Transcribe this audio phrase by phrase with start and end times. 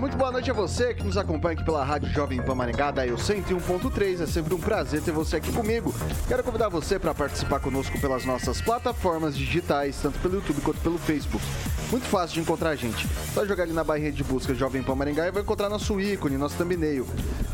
[0.00, 3.04] muito boa noite a você que nos acompanha aqui pela Rádio Jovem Pan Maringá, da
[3.04, 4.22] 101.3.
[4.22, 5.94] É sempre um prazer ter você aqui comigo.
[6.26, 10.96] Quero convidar você para participar conosco pelas nossas plataformas digitais, tanto pelo YouTube quanto pelo
[10.96, 11.44] Facebook.
[11.90, 13.06] Muito fácil de encontrar a gente.
[13.34, 16.38] Só jogar ali na barreira de busca Jovem Pan Maringá e vai encontrar nosso ícone,
[16.38, 17.06] nosso thumbnail.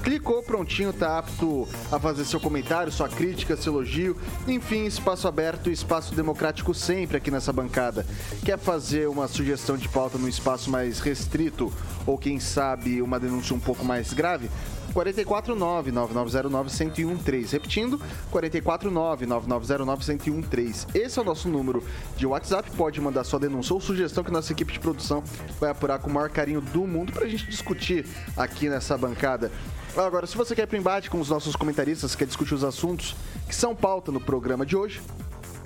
[0.04, 4.16] Clicou, prontinho, tá apto a fazer seu comentário, sua crítica, seu elogio.
[4.46, 8.06] Enfim, espaço aberto, espaço democrático sempre aqui nessa bancada.
[8.44, 11.72] Quer fazer uma sugestão de pauta num espaço mais restrito
[12.06, 14.48] ou quem sabe uma denúncia um pouco mais grave?
[14.94, 17.52] 449-9909-1013.
[17.52, 18.00] Repetindo,
[18.32, 20.86] 449-9909-1013.
[20.94, 21.82] Esse é o nosso número
[22.16, 22.70] de WhatsApp.
[22.72, 25.22] Pode mandar sua denúncia ou sugestão que nossa equipe de produção
[25.60, 29.50] vai apurar com o maior carinho do mundo para a gente discutir aqui nessa bancada.
[29.96, 33.16] Agora, se você quer ir para embate com os nossos comentaristas, quer discutir os assuntos
[33.48, 35.00] que são pauta no programa de hoje,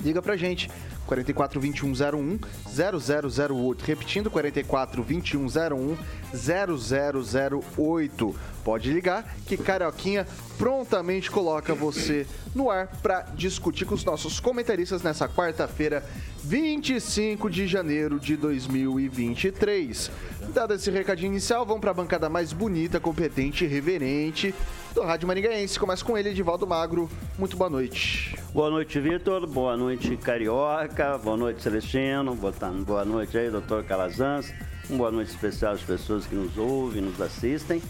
[0.01, 0.71] liga pra gente.
[1.11, 3.85] 44 2101 0008.
[3.85, 5.99] Repetindo, 44 2101
[6.33, 8.35] 0008.
[8.65, 10.27] Pode ligar que Carioquinha
[10.59, 16.05] prontamente coloca você no ar para discutir com os nossos comentaristas nessa quarta-feira,
[16.45, 20.11] 25 de janeiro de 2023.
[20.53, 24.55] Dado esse recadinho inicial, vamos para a bancada mais bonita, competente e reverente
[24.95, 25.79] do Rádio Maringaense.
[25.79, 27.09] Começa com ele, Edivaldo Magro.
[27.39, 28.37] Muito boa noite.
[28.53, 29.47] Boa noite, Vitor.
[29.47, 31.17] Boa noite, Carioca.
[31.19, 32.35] Boa noite, Celestino.
[32.35, 34.53] Boa noite aí, doutor Calazans.
[34.89, 37.81] Uma boa noite especial às pessoas que nos ouvem, nos assistem.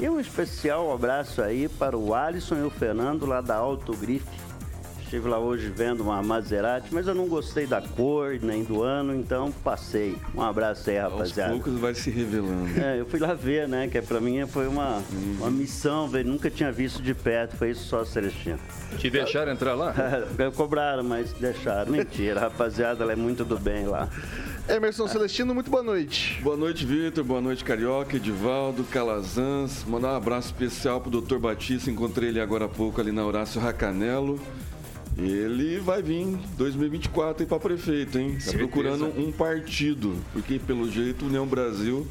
[0.00, 4.49] E um especial abraço aí para o Alisson e o Fernando lá da Autogrife.
[5.10, 9.12] Estive lá hoje vendo uma Maserati, mas eu não gostei da cor nem do ano,
[9.12, 10.14] então passei.
[10.32, 11.52] Um abraço aí, rapaziada.
[11.52, 12.80] Aos poucos vai se revelando.
[12.80, 13.88] É, eu fui lá ver, né?
[13.88, 15.02] Que pra mim foi uma,
[15.40, 16.30] uma missão, velho.
[16.30, 18.60] Nunca tinha visto de perto, foi isso só, Celestino.
[18.98, 19.92] Te deixaram entrar lá?
[20.54, 21.90] Cobraram, mas deixaram.
[21.90, 24.08] Mentira, rapaziada, ela é muito do bem lá.
[24.68, 26.40] Emerson Celestino, muito boa noite.
[26.40, 27.24] Boa noite, Vitor.
[27.24, 29.82] Boa noite, Carioca, Edivaldo, Calazans.
[29.82, 31.38] Mandar um abraço especial pro Dr.
[31.38, 31.90] Batista.
[31.90, 34.38] Encontrei ele agora há pouco ali na Horácio Racanelo.
[35.18, 38.38] Ele vai vir 2024 para prefeito, hein?
[38.44, 42.06] Tá procurando um partido, porque pelo jeito União Brasil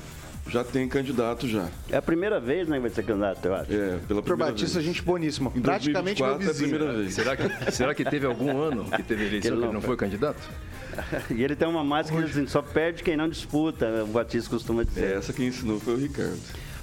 [0.47, 1.69] já tem candidato já.
[1.89, 3.71] É a primeira vez, né, que vai ser candidato, eu acho.
[3.71, 4.85] É, pela primeira Batista, vez.
[4.85, 5.51] gente boníssima.
[5.55, 6.69] Em Praticamente meu 2024 é a vizinho.
[6.69, 7.13] primeira vez.
[7.13, 10.41] Será que, será que teve algum ano que teve eleição que ele não foi candidato?
[11.33, 15.13] E ele tem uma máscara assim, só perde quem não disputa, o Batista costuma dizer.
[15.13, 16.38] É, essa quem ensinou foi o Ricardo.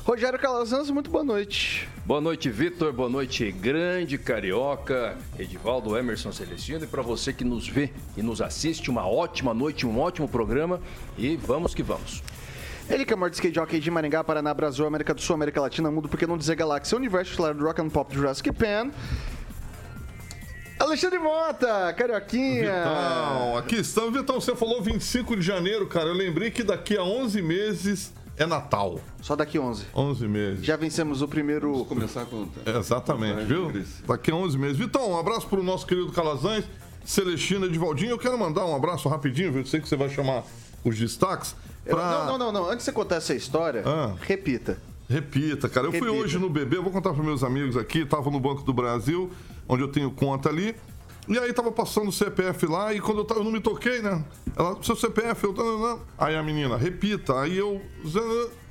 [0.06, 1.88] Rogério Calazans, muito boa noite.
[2.04, 2.92] Boa noite, Vitor.
[2.92, 6.84] Boa noite, grande carioca, Edivaldo Emerson Celestino.
[6.84, 10.80] E para você que nos vê e nos assiste, uma ótima noite, um ótimo programa.
[11.18, 12.22] E vamos que vamos.
[12.88, 15.60] Ele que é o maior skate jockey de Maringá, Paraná, Brasil, América do Sul, América
[15.60, 18.92] Latina, mundo, porque não dizer galáxia, universo titular do Rock and Pop Jurassic Pan.
[20.78, 22.62] Alexandre Mota, Carioquinha.
[22.62, 24.12] Vitão, aqui estamos.
[24.12, 26.06] Vitão, você falou 25 de janeiro, cara.
[26.06, 29.00] Eu lembrei que daqui a 11 meses é Natal.
[29.22, 29.86] Só daqui 11.
[29.94, 30.64] 11 meses.
[30.64, 31.72] Já vencemos o primeiro...
[31.72, 32.60] Vou começar a contar.
[32.70, 33.72] É, exatamente, viu?
[34.06, 34.76] Daqui a 11 meses.
[34.76, 36.64] Vitão, um abraço pro nosso querido Calazans,
[37.04, 38.10] Celestina de Valdinho.
[38.10, 39.62] Eu quero mandar um abraço rapidinho, viu?
[39.62, 40.42] Eu sei que você vai chamar
[40.84, 41.54] os destaques.
[41.84, 42.24] Eu- Pra...
[42.26, 42.64] Não, não, não, não.
[42.66, 44.14] Antes de você contar essa história, Ah.
[44.22, 44.76] repita.
[45.08, 45.86] Repita, cara.
[45.86, 46.20] Eu fui Repita.
[46.24, 49.30] hoje no BB, eu vou contar para meus amigos aqui, tava no Banco do Brasil,
[49.68, 50.74] onde eu tenho conta ali.
[51.28, 54.00] E aí tava passando o CPF lá e quando eu, tava, eu não me toquei,
[54.00, 54.24] né?
[54.56, 56.00] Ela, seu CPF, eu.
[56.16, 57.40] Aí a menina, repita.
[57.40, 57.80] Aí eu.
[58.06, 58.20] zã,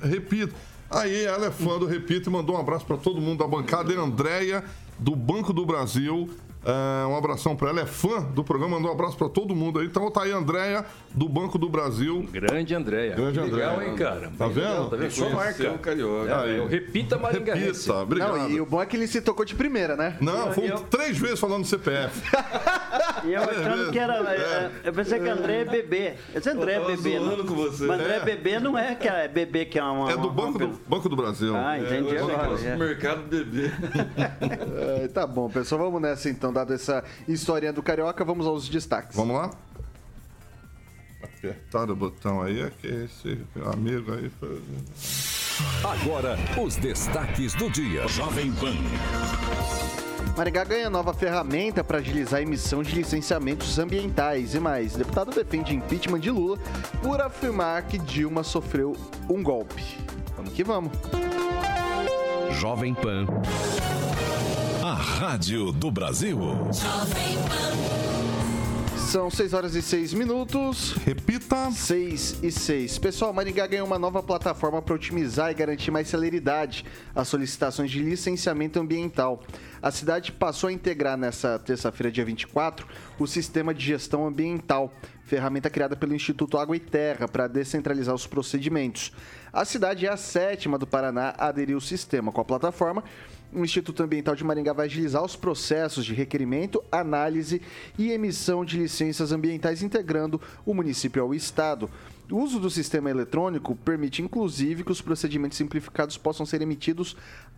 [0.00, 0.54] Repita.
[0.90, 3.92] Aí ela é fã do Repita e mandou um abraço para todo mundo da bancada.
[3.92, 4.64] A Andréia,
[4.98, 6.30] do Banco do Brasil.
[6.68, 9.78] É, um abração para ela, é fã do programa, mandou um abraço para todo mundo
[9.78, 9.86] aí.
[9.86, 10.84] Então tá aí a Andréia,
[11.14, 12.26] do Banco do Brasil.
[12.32, 13.14] Grande Andréia.
[13.14, 14.32] Grande Legal, hein, cara?
[14.36, 14.90] Tá Bem legal, vendo?
[14.90, 15.10] Tá vendo?
[15.12, 15.70] Sua Conheceu marca.
[15.72, 16.44] o Carioca.
[16.46, 17.66] É, eu repita Maringaense.
[17.86, 18.36] Repita, obrigado.
[18.38, 20.16] Não, e o bom é que ele se tocou de primeira, né?
[20.20, 22.20] Não, foi eu- três vezes falando CPF.
[23.24, 24.14] E eu achando que era.
[24.34, 26.14] é, Eu pensei que André é bebê.
[26.34, 27.18] Esse André é Eu bebê.
[27.18, 27.44] Não.
[27.46, 27.84] com você.
[27.86, 28.20] Mas André É.
[28.20, 30.10] bebê não é que é bebê que é uma.
[30.12, 31.56] É do uma- Banco do, Banco do Brasil.
[31.56, 32.72] Ah, É, entendi eu é.
[32.72, 33.70] no mercado bebê.
[35.02, 36.52] É, tá bom, pessoal, vamos nessa então.
[36.56, 39.16] Dado essa historinha do Carioca, vamos aos destaques.
[39.16, 39.50] Vamos lá?
[41.22, 43.40] Apertar o botão aí, é que esse
[43.72, 44.30] amigo aí.
[44.40, 44.62] Foi...
[45.84, 48.06] Agora, os destaques do dia.
[48.08, 48.74] Jovem Pan.
[50.36, 54.94] Maringá ganha nova ferramenta para agilizar a emissão de licenciamentos ambientais e mais.
[54.94, 56.58] Deputado defende impeachment de Lula
[57.02, 58.94] por afirmar que Dilma sofreu
[59.30, 59.82] um golpe.
[60.36, 60.92] Vamos que vamos.
[62.52, 63.26] Jovem Pan.
[65.06, 66.38] Rádio do Brasil.
[68.98, 70.92] São 6 horas e 6 minutos.
[71.06, 71.70] Repita.
[71.70, 72.98] 6 e 6.
[72.98, 78.00] Pessoal, Maringá ganhou uma nova plataforma para otimizar e garantir mais celeridade às solicitações de
[78.00, 79.42] licenciamento ambiental.
[79.80, 82.86] A cidade passou a integrar nessa terça-feira, dia 24,
[83.18, 84.92] o sistema de gestão ambiental,
[85.24, 89.12] ferramenta criada pelo Instituto Água e Terra para descentralizar os procedimentos.
[89.52, 92.32] A cidade é a sétima do Paraná a aderir ao sistema.
[92.32, 93.02] Com a plataforma,
[93.52, 97.62] o Instituto Ambiental de Maringá vai agilizar os processos de requerimento, análise
[97.98, 101.88] e emissão de licenças ambientais, integrando o município ao Estado.
[102.30, 107.16] O uso do sistema eletrônico permite, inclusive, que os procedimentos simplificados possam ser emitidos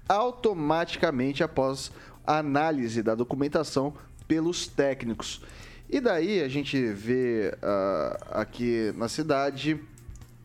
[0.09, 1.91] automaticamente após
[2.27, 3.95] a análise da documentação
[4.27, 5.43] pelos técnicos.
[5.89, 9.81] E daí a gente vê uh, aqui na cidade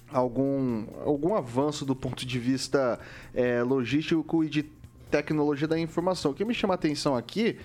[0.10, 2.98] algum, algum avanço do ponto de vista
[3.34, 4.63] é, logístico e de
[5.13, 6.31] tecnologia da informação.
[6.31, 7.57] O que me chama a atenção aqui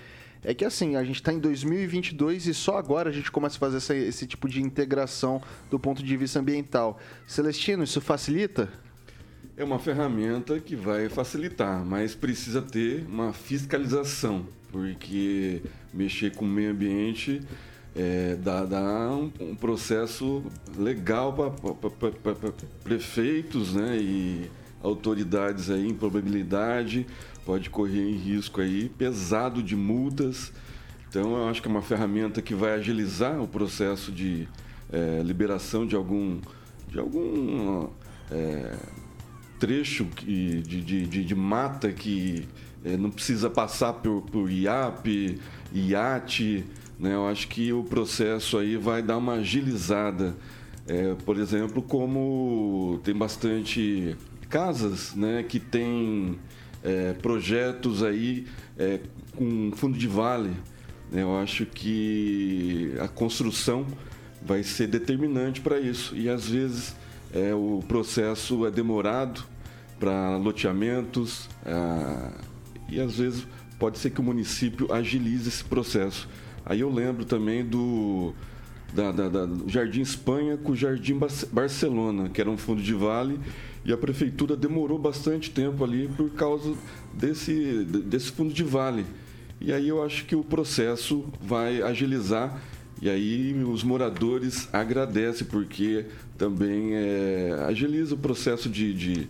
[0.43, 3.59] é que assim, a gente está em 2022 e só agora a gente começa a
[3.59, 6.99] fazer essa, esse tipo de integração do ponto de vista ambiental.
[7.27, 8.69] Celestino, isso facilita?
[9.57, 15.61] É uma ferramenta que vai facilitar, mas precisa ter uma fiscalização, porque
[15.93, 17.41] mexer com o meio ambiente
[17.95, 20.43] é, dá, dá um, um, processo
[20.77, 21.51] legal para
[22.83, 24.49] prefeitos né, e
[24.81, 27.05] autoridades aí em probabilidade,
[27.49, 30.53] pode correr em risco aí pesado de multas.
[31.09, 34.47] Então eu acho que é uma ferramenta que vai agilizar o processo de
[34.93, 36.39] é, liberação de algum,
[36.87, 37.89] de algum
[38.29, 38.77] é,
[39.57, 42.47] trecho de, de, de, de, mata que
[42.85, 45.39] é, não precisa passar por, por IAP,
[45.73, 46.63] IAT.
[46.99, 47.15] Né?
[47.15, 50.37] Eu acho que o processo aí vai dar uma agilizada.
[50.87, 54.15] É, por exemplo, como tem bastante
[54.47, 56.37] casas né, que tem
[56.83, 58.45] é, projetos aí
[58.77, 58.99] é,
[59.35, 60.51] com fundo de vale.
[61.11, 61.21] Né?
[61.21, 63.85] Eu acho que a construção
[64.41, 66.15] vai ser determinante para isso.
[66.15, 66.95] E às vezes
[67.33, 69.43] é, o processo é demorado
[69.99, 72.31] para loteamentos é,
[72.89, 73.45] e às vezes
[73.77, 76.27] pode ser que o município agilize esse processo.
[76.65, 78.33] Aí eu lembro também do
[78.93, 81.19] da, da, da, Jardim Espanha com o Jardim
[81.51, 83.39] Barcelona, que era um fundo de vale,
[83.85, 86.73] e a prefeitura demorou bastante tempo ali por causa
[87.13, 89.05] desse, desse fundo de vale.
[89.61, 92.61] E aí eu acho que o processo vai agilizar
[93.01, 96.05] e aí os moradores agradecem porque
[96.37, 99.29] também é, agiliza o processo de, de,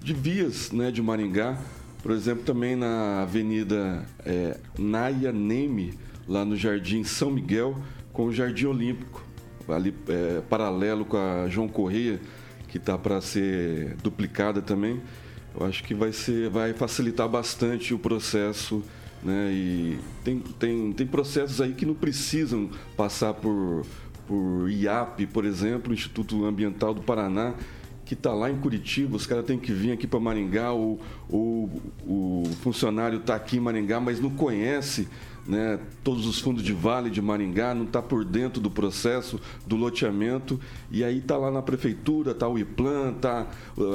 [0.00, 1.58] de, vias né, de Maringá.
[2.00, 5.94] Por exemplo, também na Avenida é, Naya Neme,
[6.28, 7.76] lá no Jardim São Miguel,
[8.12, 9.24] com o Jardim Olímpico,
[9.68, 12.20] ali é, paralelo com a João Correia,
[12.72, 14.98] que está para ser duplicada também.
[15.54, 18.82] Eu acho que vai, ser, vai facilitar bastante o processo.
[19.22, 19.50] Né?
[19.52, 23.84] E tem, tem, tem processos aí que não precisam passar por,
[24.26, 27.52] por IAP, por exemplo, Instituto Ambiental do Paraná,
[28.06, 30.98] que está lá em Curitiba, os caras têm que vir aqui para Maringá, ou,
[31.28, 31.70] ou
[32.06, 35.08] o funcionário está aqui em Maringá, mas não conhece
[35.46, 39.76] né, todos os fundos de vale de Maringá, não está por dentro do processo do
[39.76, 43.46] loteamento, e aí está lá na prefeitura, está o IPLAN, está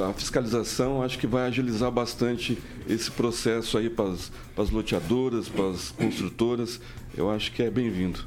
[0.08, 4.14] a fiscalização, acho que vai agilizar bastante esse processo aí para
[4.56, 6.80] as loteadoras, para as construtoras,
[7.16, 8.20] eu acho que é bem-vindo.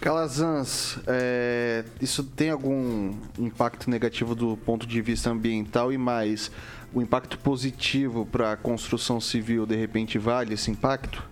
[0.00, 6.50] Calazans, é, isso tem algum impacto negativo do ponto de vista ambiental e mais
[6.92, 11.22] o impacto positivo para a construção civil, de repente, vale esse impacto?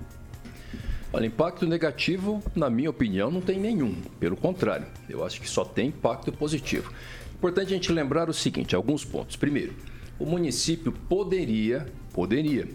[1.13, 3.97] Olha, impacto negativo, na minha opinião, não tem nenhum.
[4.21, 6.93] Pelo contrário, eu acho que só tem impacto positivo.
[7.35, 9.35] Importante a gente lembrar o seguinte, alguns pontos.
[9.35, 9.75] Primeiro,
[10.21, 12.69] o município poderia, poderia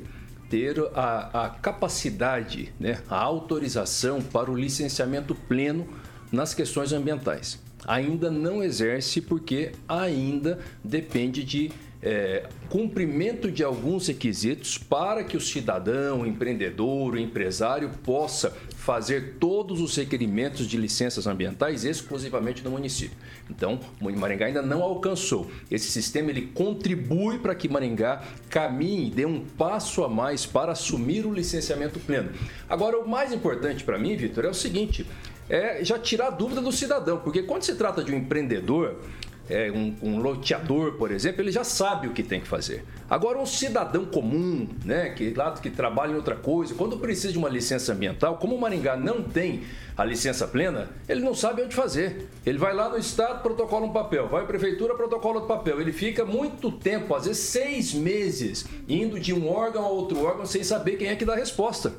[0.50, 5.88] ter a, a capacidade, né, a autorização para o licenciamento pleno
[6.30, 7.64] nas questões ambientais.
[7.88, 11.72] Ainda não exerce porque ainda depende de
[12.06, 19.38] é, cumprimento de alguns requisitos para que o cidadão, o empreendedor, o empresário possa fazer
[19.40, 23.18] todos os requerimentos de licenças ambientais exclusivamente no município.
[23.50, 25.50] Então, Maringá ainda não alcançou.
[25.72, 31.26] Esse sistema ele contribui para que Maringá caminhe, dê um passo a mais para assumir
[31.26, 32.30] o licenciamento pleno.
[32.70, 35.08] Agora, o mais importante para mim, Vitor, é o seguinte:
[35.50, 39.00] é já tirar a dúvida do cidadão, porque quando se trata de um empreendedor,
[39.50, 42.84] é, um, um, loteador, por exemplo, ele já sabe o que tem que fazer.
[43.10, 47.38] Agora, um cidadão comum, né, que lá que trabalha em outra coisa, quando precisa de
[47.38, 49.64] uma licença ambiental, como o Maringá não tem
[49.96, 52.28] a licença plena, ele não sabe onde fazer.
[52.46, 55.80] Ele vai lá no estado, protocola um papel, vai à prefeitura, protocola outro papel.
[55.80, 60.46] Ele fica muito tempo, às vezes seis meses, indo de um órgão a outro órgão
[60.46, 61.94] sem saber quem é que dá a resposta.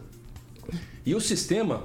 [1.04, 1.84] E o sistema,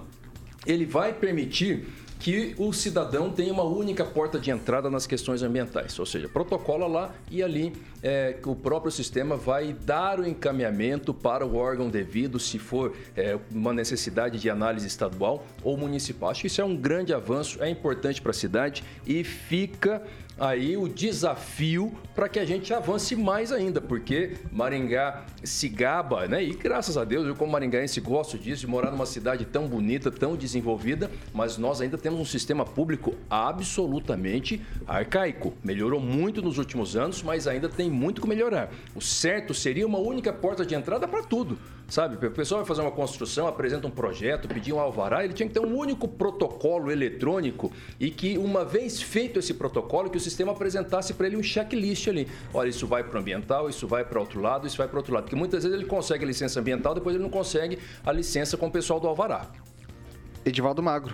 [0.65, 1.87] ele vai permitir
[2.21, 6.85] que o cidadão tenha uma única porta de entrada nas questões ambientais, ou seja, protocola
[6.85, 7.73] lá e ali
[8.03, 13.39] é, o próprio sistema vai dar o encaminhamento para o órgão devido, se for é,
[13.51, 16.29] uma necessidade de análise estadual ou municipal.
[16.29, 20.03] Acho que isso é um grande avanço, é importante para a cidade e fica
[20.39, 26.43] aí o desafio para que a gente avance mais ainda, porque Maringá se gaba, né?
[26.43, 30.11] E graças a Deus, eu como maringaense gosto disso, de morar numa cidade tão bonita,
[30.11, 35.53] tão desenvolvida, mas nós ainda temos um sistema público absolutamente arcaico.
[35.63, 38.69] Melhorou muito nos últimos anos, mas ainda tem muito que melhorar.
[38.95, 41.57] O certo seria uma única porta de entrada para tudo.
[41.91, 45.45] Sabe, o pessoal vai fazer uma construção, apresenta um projeto, pedir um alvará, ele tinha
[45.45, 47.69] que ter um único protocolo eletrônico
[47.99, 52.07] e que, uma vez feito esse protocolo, que o sistema apresentasse para ele um checklist
[52.07, 52.29] ali.
[52.53, 55.13] Olha, isso vai para o ambiental, isso vai para outro lado, isso vai para outro
[55.13, 55.23] lado.
[55.23, 58.67] Porque muitas vezes ele consegue a licença ambiental, depois ele não consegue a licença com
[58.67, 59.47] o pessoal do alvará.
[60.45, 61.13] Edivaldo Magro.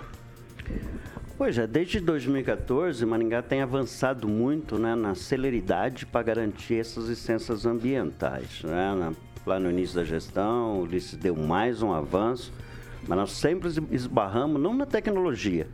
[1.40, 7.66] Pois é, desde 2014, Maringá tem avançado muito né, na celeridade para garantir essas licenças
[7.66, 8.62] ambientais.
[8.64, 12.52] Né, na lá no início da gestão, o Ulisses deu mais um avanço,
[13.08, 15.68] mas nós sempre esbarramos não na tecnologia,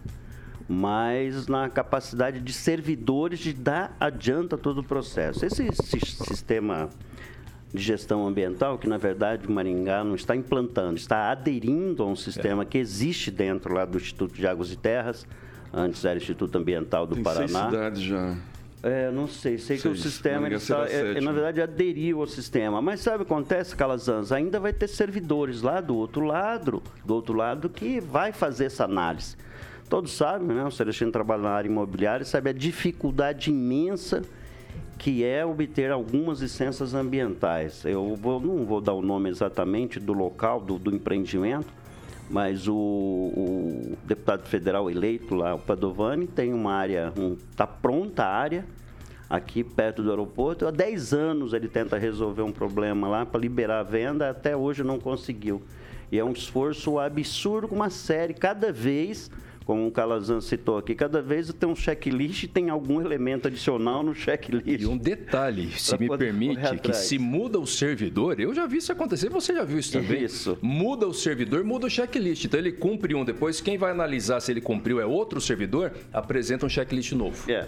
[0.70, 5.44] mas na capacidade de servidores de dar adianta todo o processo.
[5.44, 6.90] Esse sistema
[7.74, 12.16] de gestão ambiental, que na verdade o Maringá não está implantando, está aderindo a um
[12.16, 12.66] sistema é.
[12.66, 15.26] que existe dentro lá do Instituto de Águas e Terras,
[15.74, 17.48] antes era Instituto Ambiental do Tem Paraná.
[17.48, 18.38] Seis cidades já.
[18.84, 19.58] É, não sei.
[19.58, 22.82] Sei que o sistema, ele só, é, na verdade, aderiu ao sistema.
[22.82, 24.34] Mas sabe o que acontece, Calazans?
[24.34, 28.84] Ainda vai ter servidores lá do outro lado, do outro lado, que vai fazer essa
[28.84, 29.38] análise.
[29.90, 30.66] Todos sabem, né?
[30.66, 34.22] O Celestino trabalha na área imobiliária, sabe a dificuldade imensa
[34.98, 37.84] que é obter algumas licenças ambientais.
[37.86, 41.68] Eu vou, não vou dar o nome exatamente do local, do, do empreendimento,
[42.30, 47.14] mas o, o, deputado federal eleito lá, o Padovani, tem uma área,
[47.52, 48.66] está pronta a área,
[49.30, 50.68] aqui perto do aeroporto.
[50.68, 54.84] Há 10 anos ele tenta resolver um problema lá para liberar a venda, até hoje
[54.84, 55.62] não conseguiu.
[56.12, 59.32] E é um esforço absurdo uma série, cada vez
[59.66, 64.04] como o Calazan citou aqui, cada vez tem um checklist e tem algum elemento adicional
[64.04, 64.82] no checklist.
[64.82, 68.92] E um detalhe, se me permite, que se muda o servidor, eu já vi isso
[68.92, 70.24] acontecer, você já viu isso também?
[70.24, 70.58] Isso.
[70.62, 72.46] Muda o servidor, muda o checklist.
[72.46, 76.66] Então ele cumpre um, depois quem vai analisar se ele cumpriu é outro servidor, apresenta
[76.66, 77.50] um checklist novo.
[77.52, 77.68] É.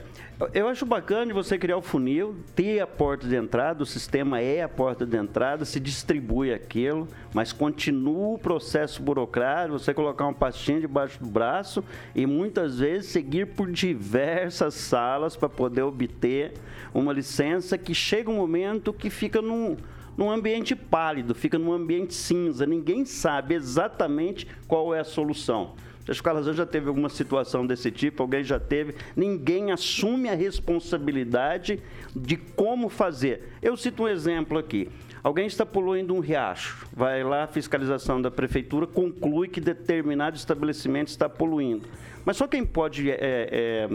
[0.54, 4.64] Eu acho bacana você criar o funil, ter a porta de entrada, o sistema é
[4.64, 10.34] a porta de entrada, se distribui aquilo, mas continua o processo burocrático, você colocar uma
[10.34, 11.85] pastinha debaixo do braço
[12.16, 16.54] e muitas vezes seguir por diversas salas para poder obter
[16.94, 19.76] uma licença que chega um momento que fica num,
[20.18, 25.74] num ambiente pálido, fica num ambiente cinza, ninguém sabe exatamente qual é a solução.
[26.08, 30.36] Acho que o já teve alguma situação desse tipo, alguém já teve, ninguém assume a
[30.36, 31.80] responsabilidade
[32.16, 33.50] de como fazer.
[33.60, 34.88] Eu cito um exemplo aqui.
[35.26, 41.08] Alguém está poluindo um riacho, vai lá, a fiscalização da prefeitura conclui que determinado estabelecimento
[41.08, 41.88] está poluindo.
[42.24, 43.90] Mas só quem pode é, é,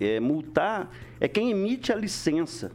[0.00, 0.90] é, multar
[1.20, 2.72] é quem emite a licença.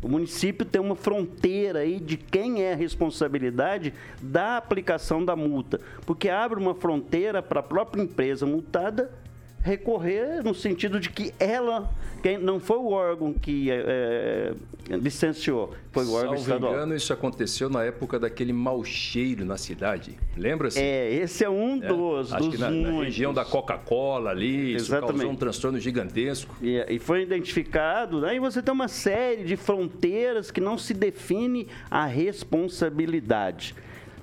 [0.00, 3.92] O município tem uma fronteira aí de quem é a responsabilidade
[4.22, 9.10] da aplicação da multa, porque abre uma fronteira para a própria empresa multada
[9.60, 11.90] recorrer no sentido de que ela,
[12.22, 14.54] quem não foi o órgão que é,
[14.90, 16.72] é licenciou, foi o órgão Salvo estadual.
[16.72, 20.16] engano, isso aconteceu na época daquele mau cheiro na cidade.
[20.36, 20.80] Lembra-se?
[20.80, 24.74] É, esse é um dos, é, Acho dos que na, na, região da Coca-Cola ali,
[24.74, 25.06] Exatamente.
[25.06, 26.54] isso causou um transtorno gigantesco.
[26.62, 30.94] E, e foi identificado, aí né, você tem uma série de fronteiras que não se
[30.94, 33.74] define a responsabilidade.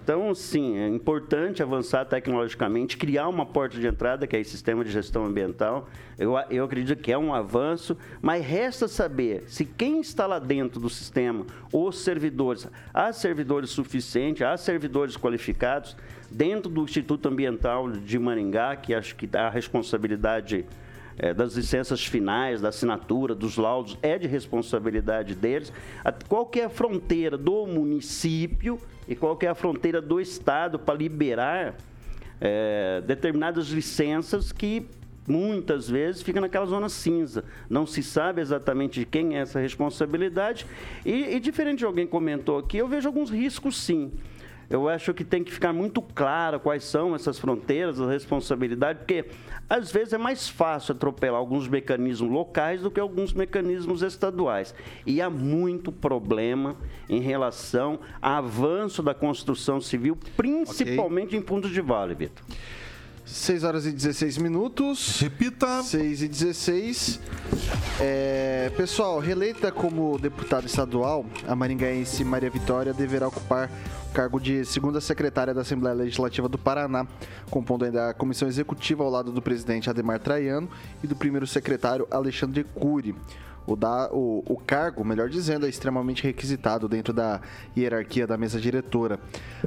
[0.06, 4.86] Então, sim, é importante avançar tecnologicamente, criar uma porta de entrada, que é o sistema
[4.86, 5.90] de gestão ambiental.
[6.16, 10.80] Eu, eu acredito que é um avanço, mas resta saber se quem está lá dentro
[10.80, 11.44] do sistema,
[11.74, 15.98] os servidores, há servidores suficientes, há servidores qualificados,
[16.30, 20.68] dentro do Instituto Ambiental de Maringá, que acho que dá a responsabilidade
[21.18, 25.74] é, das licenças finais, da assinatura, dos laudos, é de responsabilidade deles.
[26.04, 31.76] É a fronteira do município e qual que é a fronteira do Estado para liberar
[32.40, 34.86] é, determinadas licenças que
[35.28, 37.44] muitas vezes fica naquela zona cinza.
[37.70, 40.66] Não se sabe exatamente de quem é essa responsabilidade.
[41.06, 44.12] E, e diferente de alguém comentou aqui, eu vejo alguns riscos sim
[44.70, 49.26] eu acho que tem que ficar muito claro quais são essas fronteiras, a responsabilidade, porque
[49.70, 54.76] às vezes é mais fácil atropelar alguns mecanismos locais do que alguns mecanismos estaduais.
[55.06, 56.76] E há muito problema
[57.10, 61.40] em relação ao avanço da construção civil, principalmente okay.
[61.40, 62.44] em fundos de vale, Vitor.
[63.26, 65.20] 6 horas e 16 minutos.
[65.20, 65.82] Repita.
[65.82, 67.20] 6 e 16.
[68.00, 73.70] É, pessoal, reeleita como deputada estadual, a maringaense Maria Vitória deverá ocupar
[74.14, 77.06] cargo de segunda secretária da Assembleia Legislativa do Paraná,
[77.50, 80.70] compondo ainda a comissão executiva ao lado do presidente Ademar Traiano
[81.04, 83.16] e do primeiro secretário Alexandre Cury.
[83.68, 87.42] O, da, o, o cargo, melhor dizendo, é extremamente requisitado dentro da
[87.76, 89.20] hierarquia da mesa diretora.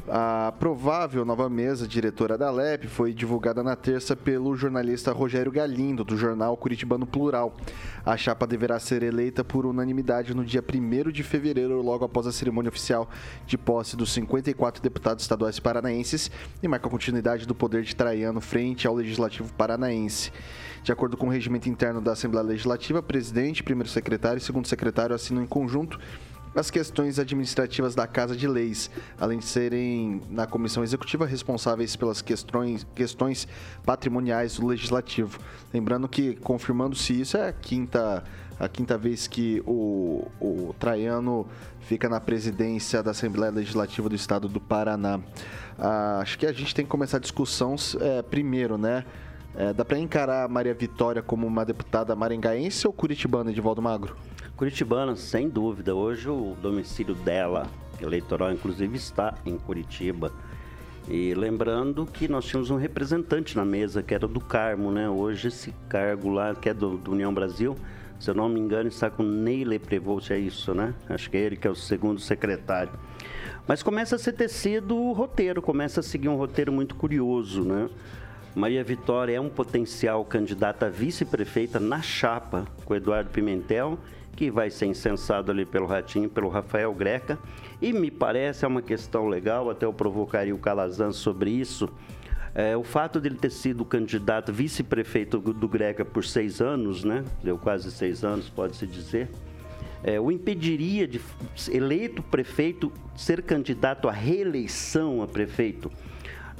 [0.08, 6.04] A provável nova mesa diretora da LEP foi divulgada na terça pelo jornalista Rogério Galindo,
[6.04, 7.56] do jornal Curitibano Plural.
[8.06, 12.32] A chapa deverá ser eleita por unanimidade no dia 1 de fevereiro, logo após a
[12.32, 13.08] cerimônia oficial
[13.46, 16.30] de posse dos 54 deputados estaduais paranaenses
[16.62, 20.32] e marca a continuidade do poder de Traiano frente ao Legislativo Paranaense.
[20.82, 25.14] De acordo com o regimento interno da Assembleia Legislativa, presidente, primeiro secretário e segundo secretário
[25.14, 25.98] assinam em conjunto
[26.54, 32.22] as questões administrativas da Casa de Leis, além de serem na comissão executiva responsáveis pelas
[32.22, 33.46] questões, questões
[33.84, 35.38] patrimoniais do legislativo.
[35.72, 38.24] Lembrando que, confirmando-se isso, é a quinta,
[38.58, 41.46] a quinta vez que o, o Traiano
[41.80, 45.20] fica na presidência da Assembleia Legislativa do Estado do Paraná.
[45.78, 49.04] Ah, acho que a gente tem que começar a discussão é, primeiro, né?
[49.54, 54.16] É, dá para encarar a Maria Vitória como uma deputada maringaense ou curitibana, Edivaldo Magro?
[54.56, 55.94] Curitibana, sem dúvida.
[55.94, 57.66] Hoje o domicílio dela,
[58.00, 60.32] eleitoral, inclusive, está em Curitiba.
[61.08, 65.08] E lembrando que nós tínhamos um representante na mesa, que era do Carmo, né?
[65.08, 67.74] Hoje esse cargo lá, que é do, do União Brasil,
[68.20, 70.92] se eu não me engano, está com Neile Prevost, é isso, né?
[71.08, 72.92] Acho que é ele que é o segundo secretário.
[73.66, 77.88] Mas começa a ser tecido o roteiro, começa a seguir um roteiro muito curioso, né?
[78.54, 83.98] Maria Vitória é um potencial candidato a vice-prefeita na chapa com Eduardo Pimentel,
[84.34, 87.38] que vai ser incensado ali pelo Ratinho, pelo Rafael Greca.
[87.80, 91.88] E me parece é uma questão legal, até eu provocaria o Calazan sobre isso.
[92.54, 97.24] É, o fato dele ter sido candidato vice-prefeito do Greca por seis anos, né?
[97.42, 99.28] Deu quase seis anos, pode-se dizer.
[100.02, 101.20] É, o impediria de
[101.70, 105.90] eleito prefeito ser candidato à reeleição a prefeito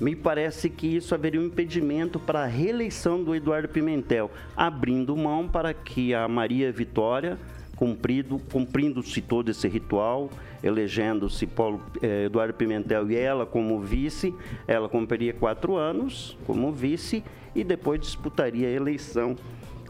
[0.01, 5.49] me parece que isso haveria um impedimento para a reeleição do Eduardo Pimentel, abrindo mão
[5.49, 7.37] para que a Maria Vitória,
[7.75, 10.31] cumprido, cumprindo-se todo esse ritual,
[10.63, 14.35] elegendo-se Paulo eh, Eduardo Pimentel e ela como vice,
[14.67, 17.23] ela cumpriria quatro anos como vice
[17.55, 19.37] e depois disputaria a eleição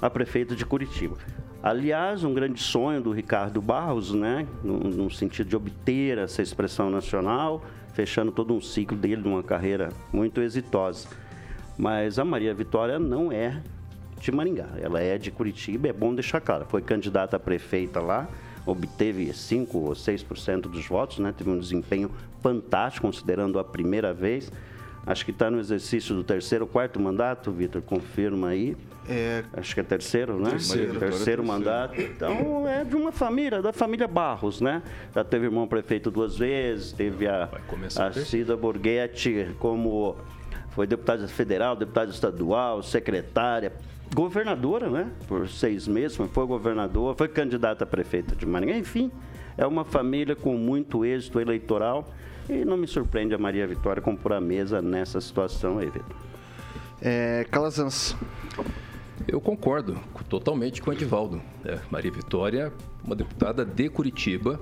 [0.01, 1.17] a prefeito de Curitiba.
[1.63, 6.89] Aliás, um grande sonho do Ricardo Barros, né, no, no sentido de obter essa expressão
[6.89, 7.65] nacional,
[7.99, 11.09] fechando todo um ciclo dele de uma carreira muito exitosa.
[11.77, 13.61] Mas a Maria Vitória não é
[14.21, 16.65] de Maringá, ela é de Curitiba, é bom deixar claro.
[16.69, 18.29] Foi candidata a prefeita lá,
[18.65, 21.35] obteve 5 ou 6% dos votos, né?
[21.37, 22.09] teve um desempenho
[22.41, 24.49] fantástico, considerando a primeira vez.
[25.09, 28.77] Acho que está no exercício do terceiro, quarto mandato, Vitor, confirma aí.
[29.09, 29.43] É...
[29.55, 30.51] Acho que é terceiro, né?
[30.51, 31.99] Terceiro, terceiro mandato.
[31.99, 34.83] Então, é de uma família, da família Barros, né?
[35.15, 37.49] Já teve irmão prefeito duas vezes, teve a,
[37.97, 40.15] a Cida Borghetti como
[40.73, 43.73] foi deputada federal, deputada estadual, secretária,
[44.15, 45.11] governadora, né?
[45.27, 48.77] Por seis meses, foi governadora, foi candidata a prefeita de Maringá.
[48.77, 49.11] Enfim,
[49.57, 52.13] é uma família com muito êxito eleitoral
[52.49, 56.17] e não me surpreende a Maria Vitória compor a mesa nessa situação aí, Vitor.
[57.01, 58.17] É, Calazans.
[59.27, 61.43] Eu concordo totalmente com o Edivaldo.
[61.65, 62.73] É, Maria Vitória,
[63.05, 64.61] uma deputada de Curitiba.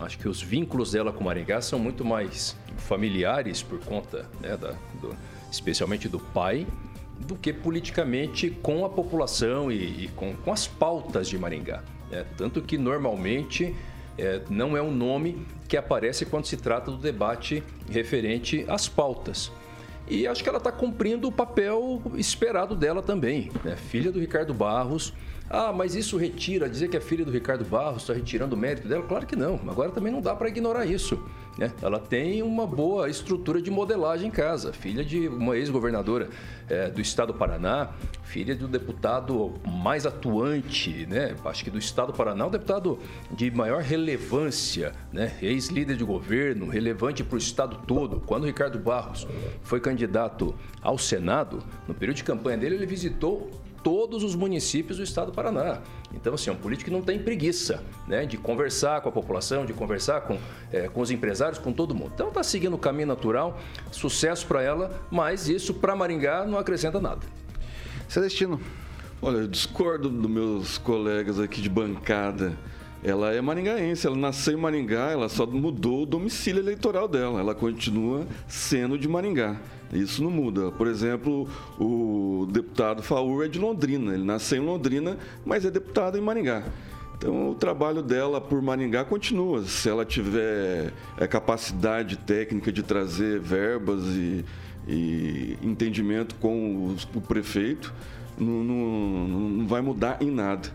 [0.00, 4.72] Acho que os vínculos dela com Maringá são muito mais familiares por conta, né, da,
[5.00, 5.14] do,
[5.50, 6.66] especialmente do pai,
[7.18, 11.82] do que politicamente com a população e, e com, com, as pautas de Maringá.
[12.10, 12.24] Né?
[12.36, 13.74] Tanto que normalmente
[14.18, 19.52] é, não é um nome que aparece quando se trata do debate referente às pautas.
[20.08, 23.50] E acho que ela está cumprindo o papel esperado dela também.
[23.62, 23.76] Né?
[23.76, 25.12] Filha do Ricardo Barros,
[25.50, 28.88] ah, mas isso retira, dizer que é filha do Ricardo Barros está retirando o mérito
[28.88, 29.02] dela?
[29.04, 29.60] Claro que não.
[29.68, 31.22] Agora também não dá para ignorar isso.
[31.58, 31.72] Né?
[31.82, 36.30] Ela tem uma boa estrutura de modelagem em casa, filha de uma ex-governadora
[36.68, 37.90] é, do estado do Paraná,
[38.22, 41.34] filha do deputado mais atuante, né?
[41.44, 43.00] acho que do estado do Paraná, o deputado
[43.32, 45.36] de maior relevância, né?
[45.42, 48.20] ex-líder de governo, relevante para o estado todo.
[48.20, 49.26] Quando Ricardo Barros
[49.64, 53.50] foi candidato ao Senado, no período de campanha dele, ele visitou
[53.88, 55.80] todos os municípios do estado do Paraná.
[56.12, 59.64] Então, assim, é um político que não tem preguiça né, de conversar com a população,
[59.64, 60.36] de conversar com,
[60.70, 62.12] é, com os empresários, com todo mundo.
[62.14, 63.58] Então, está seguindo o caminho natural,
[63.90, 67.22] sucesso para ela, mas isso para Maringá não acrescenta nada.
[68.06, 68.60] Celestino.
[69.22, 72.58] Olha, eu discordo dos meus colegas aqui de bancada.
[73.02, 77.54] Ela é maringaense, ela nasceu em Maringá, ela só mudou o domicílio eleitoral dela, ela
[77.54, 79.56] continua sendo de Maringá.
[79.92, 80.70] Isso não muda.
[80.70, 81.48] Por exemplo,
[81.78, 84.14] o deputado Faur é de Londrina.
[84.14, 86.64] Ele nasceu em Londrina, mas é deputado em Maringá.
[87.16, 89.64] Então, o trabalho dela por Maringá continua.
[89.64, 94.44] Se ela tiver é, capacidade técnica de trazer verbas e,
[94.86, 97.92] e entendimento com o prefeito,
[98.38, 100.68] não, não, não vai mudar em nada.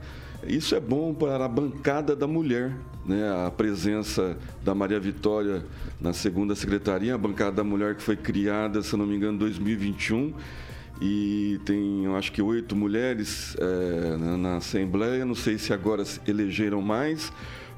[0.47, 2.73] Isso é bom para a bancada da mulher,
[3.05, 3.45] né?
[3.45, 5.63] a presença da Maria Vitória
[5.99, 9.39] na segunda secretaria, a bancada da mulher que foi criada, se não me engano, em
[9.39, 10.33] 2021
[11.01, 16.03] e tem, eu acho que oito mulheres é, na, na, Assembleia, não sei se agora
[16.27, 17.31] elegeram mais,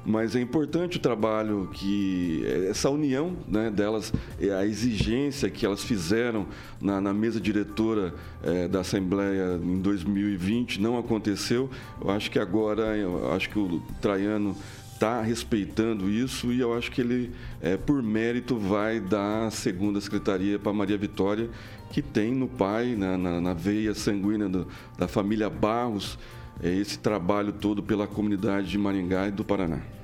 [0.06, 4.12] mas é importante o trabalho que essa união né, delas,
[4.56, 6.46] a exigência que elas fizeram
[6.80, 8.14] na, na mesa diretora
[8.44, 11.68] é, da Assembleia em 2020 não aconteceu.
[12.00, 12.84] Eu acho que agora,
[13.34, 14.56] acho que o Traiano
[14.94, 17.32] está respeitando isso e eu acho que ele,
[17.84, 21.50] por mérito, vai dar a segunda secretaria para Maria Vitória,
[21.90, 24.66] que tem no pai, na, na, na veia sanguínea do,
[24.96, 26.16] da família Barros,
[26.62, 29.95] esse trabalho todo pela comunidade de Maringá e do Paraná.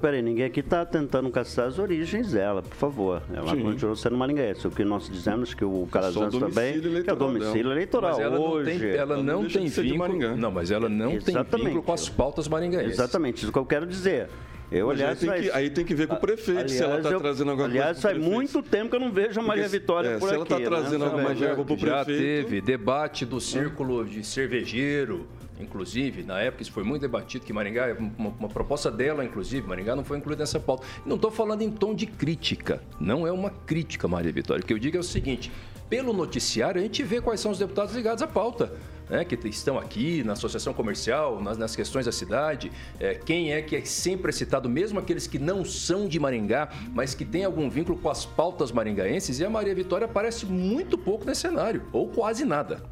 [0.00, 3.22] Peraí, ninguém aqui está tentando caçar as origens dela, por favor.
[3.34, 3.62] Ela Sim.
[3.62, 4.66] continua sendo maringaense.
[4.66, 7.74] O que nós dizemos que o Calazans também que é o domicílio dela.
[7.74, 8.12] eleitoral.
[8.12, 8.72] Mas ela hoje.
[8.72, 10.36] Não tem, ela não, não tem vínculo.
[10.36, 11.50] Não, mas ela não Exatamente.
[11.50, 12.92] tem vínculo com as pautas maringaenses.
[12.92, 14.28] Exatamente, isso que eu quero dizer.
[14.70, 16.96] Eu, aliás, aí, tem que, aí tem que ver com o prefeito aliás, se ela
[16.96, 18.08] está trazendo alguma aliás, coisa.
[18.08, 20.24] Aliás, faz muito tempo que eu não vejo a Maria Porque, Vitória é, por se
[20.24, 20.28] aqui.
[20.30, 20.64] Se ela está né?
[20.64, 21.04] trazendo né?
[21.04, 21.88] alguma verba para o prefeito.
[21.88, 25.26] Já teve debate do círculo de cervejeiro
[25.58, 29.94] inclusive, na época isso foi muito debatido, que Maringá, uma, uma proposta dela, inclusive, Maringá
[29.94, 30.86] não foi incluída nessa pauta.
[31.04, 34.62] Não estou falando em tom de crítica, não é uma crítica, Maria Vitória.
[34.62, 35.50] O que eu digo é o seguinte:
[35.88, 38.72] pelo noticiário, a gente vê quais são os deputados ligados à pauta.
[39.10, 43.60] Né, que estão aqui na associação comercial, nas, nas questões da cidade, é, quem é
[43.60, 47.68] que é sempre citado, mesmo aqueles que não são de Maringá, mas que têm algum
[47.68, 52.08] vínculo com as pautas maringaenses, e a Maria Vitória aparece muito pouco nesse cenário, ou
[52.08, 52.82] quase nada.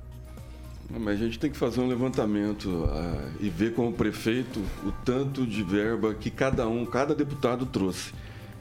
[0.99, 4.93] Mas a gente tem que fazer um levantamento uh, e ver com o prefeito o
[5.05, 8.13] tanto de verba que cada um, cada deputado trouxe.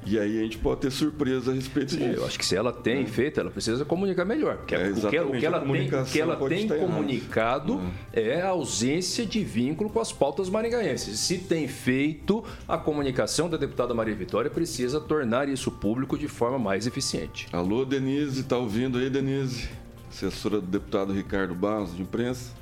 [0.06, 2.20] E aí a gente pode ter surpresa a respeito disso.
[2.20, 3.06] Eu acho que se ela tem é.
[3.06, 4.58] feito, ela precisa comunicar melhor.
[4.58, 7.82] Porque é, o, que, o, que, ela tem, o que ela tem comunicado
[8.14, 8.30] é.
[8.30, 11.20] é a ausência de vínculo com as pautas maringaenses.
[11.20, 16.58] Se tem feito, a comunicação da deputada Maria Vitória precisa tornar isso público de forma
[16.58, 17.48] mais eficiente.
[17.52, 19.68] Alô, Denise, tá ouvindo aí, Denise?
[20.10, 22.54] Assessora do deputado Ricardo Barros, de imprensa.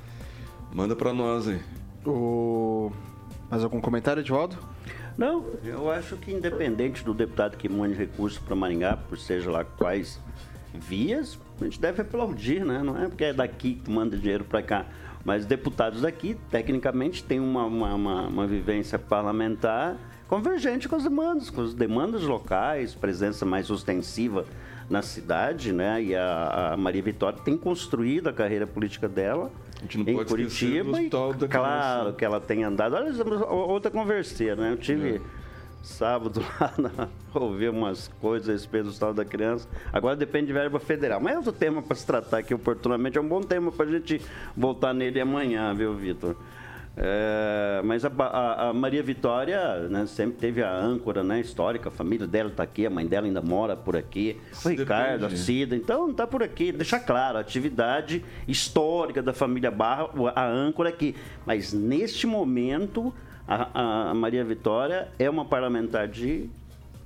[0.72, 1.60] Manda para nós aí.
[2.06, 2.92] O...
[3.50, 4.56] Mais algum comentário, Edvaldo?
[5.16, 9.64] Não, eu acho que independente do deputado que mande recursos para Maringá, por seja lá
[9.64, 10.20] quais
[10.72, 12.82] vias, a gente deve aplaudir, né?
[12.84, 14.86] Não é porque é daqui que manda dinheiro para cá.
[15.24, 19.96] Mas deputados daqui, tecnicamente, têm uma, uma, uma, uma vivência parlamentar
[20.28, 24.44] convergente com as demandas, com as demandas locais, presença mais ostensiva
[24.88, 26.02] na cidade, né?
[26.02, 29.50] E a, a Maria Vitória tem construído a carreira política dela
[29.94, 31.02] em Curitiba.
[31.02, 31.10] E,
[31.48, 32.94] claro que ela tem andado.
[32.94, 33.12] Olha,
[33.50, 34.72] outra conversa, né?
[34.72, 35.16] Eu tive.
[35.16, 35.38] É
[35.82, 39.68] sábado lá, na, ouvir umas coisas a respeito do estado da criança.
[39.92, 41.20] Agora depende de verba federal.
[41.20, 43.18] Mas é outro tema para se tratar aqui oportunamente.
[43.18, 44.20] É um bom tema para a gente
[44.56, 46.36] voltar nele amanhã, viu, Vitor?
[46.96, 51.92] É, mas a, a, a, Maria Vitória né, sempre teve a âncora né, histórica, a
[51.92, 55.76] família dela está aqui, a mãe dela ainda mora por aqui, o Ricardo, a Cida,
[55.76, 56.72] então está por aqui.
[56.72, 61.14] Deixar claro, a atividade histórica da família Barra, a âncora aqui.
[61.46, 63.14] Mas neste momento,
[63.46, 66.50] a, a Maria Vitória é uma parlamentar de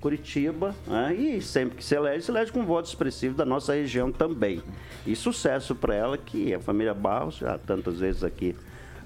[0.01, 1.14] Curitiba, né?
[1.14, 4.61] e sempre que se elege, se elege com voto expressivo da nossa região também.
[5.07, 8.57] E sucesso para ela, que a família Barros, já tantas vezes aqui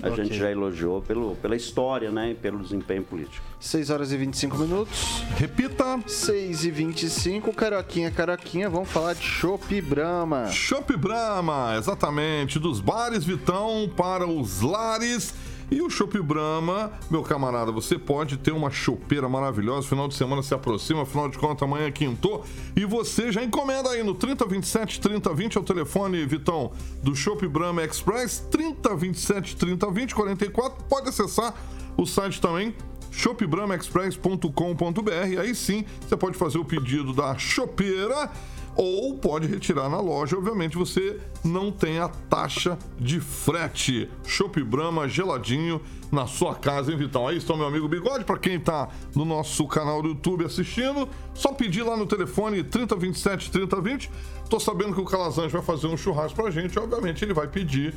[0.02, 0.24] a Ok.
[0.24, 2.30] gente já elogiou pelo, pela história, né?
[2.30, 3.44] E pelo desempenho político.
[3.60, 5.22] 6 horas e 25 minutos.
[5.36, 5.98] Repita.
[6.06, 10.48] 6 e 25, Caroquinha, Caroquinha, vamos falar de Chopp Brahma.
[10.48, 15.34] Chopp Brahma, exatamente, dos bares Vitão para os lares.
[15.70, 19.88] E o Chopp Brahma, meu camarada, você pode ter uma chopeira maravilhosa.
[19.88, 22.44] Final de semana se aproxima, afinal de contas, amanhã é quintou.
[22.76, 26.70] E você já encomenda aí no 3027 3020 é o telefone, Vitão,
[27.02, 28.46] do Chopp Brahma Express.
[28.50, 30.84] 3027 3020 44.
[30.84, 31.52] Pode acessar
[31.96, 32.72] o site também
[33.10, 35.40] shopbramaexpress.com.br.
[35.40, 38.30] Aí sim, você pode fazer o pedido da chopeira
[38.76, 40.36] ou pode retirar na loja.
[40.36, 44.08] Obviamente, você não tem a taxa de frete.
[44.24, 45.80] Chopp Brahma geladinho
[46.12, 47.26] na sua casa, hein, Vitão?
[47.26, 48.24] Aí está meu amigo Bigode.
[48.24, 53.50] Para quem tá no nosso canal do YouTube assistindo, só pedir lá no telefone 3027
[53.50, 54.10] 3020.
[54.50, 56.78] Tô sabendo que o Calazans vai fazer um churrasco pra gente.
[56.78, 57.94] Obviamente, ele vai pedir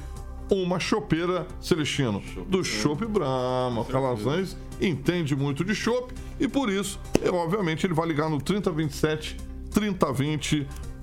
[0.49, 3.81] uma chopeira Celestino do Chopp Brahma.
[3.81, 8.41] O Calazans entende muito de chopp e por isso, eu, obviamente, ele vai ligar no
[8.41, 9.48] 3027 3020.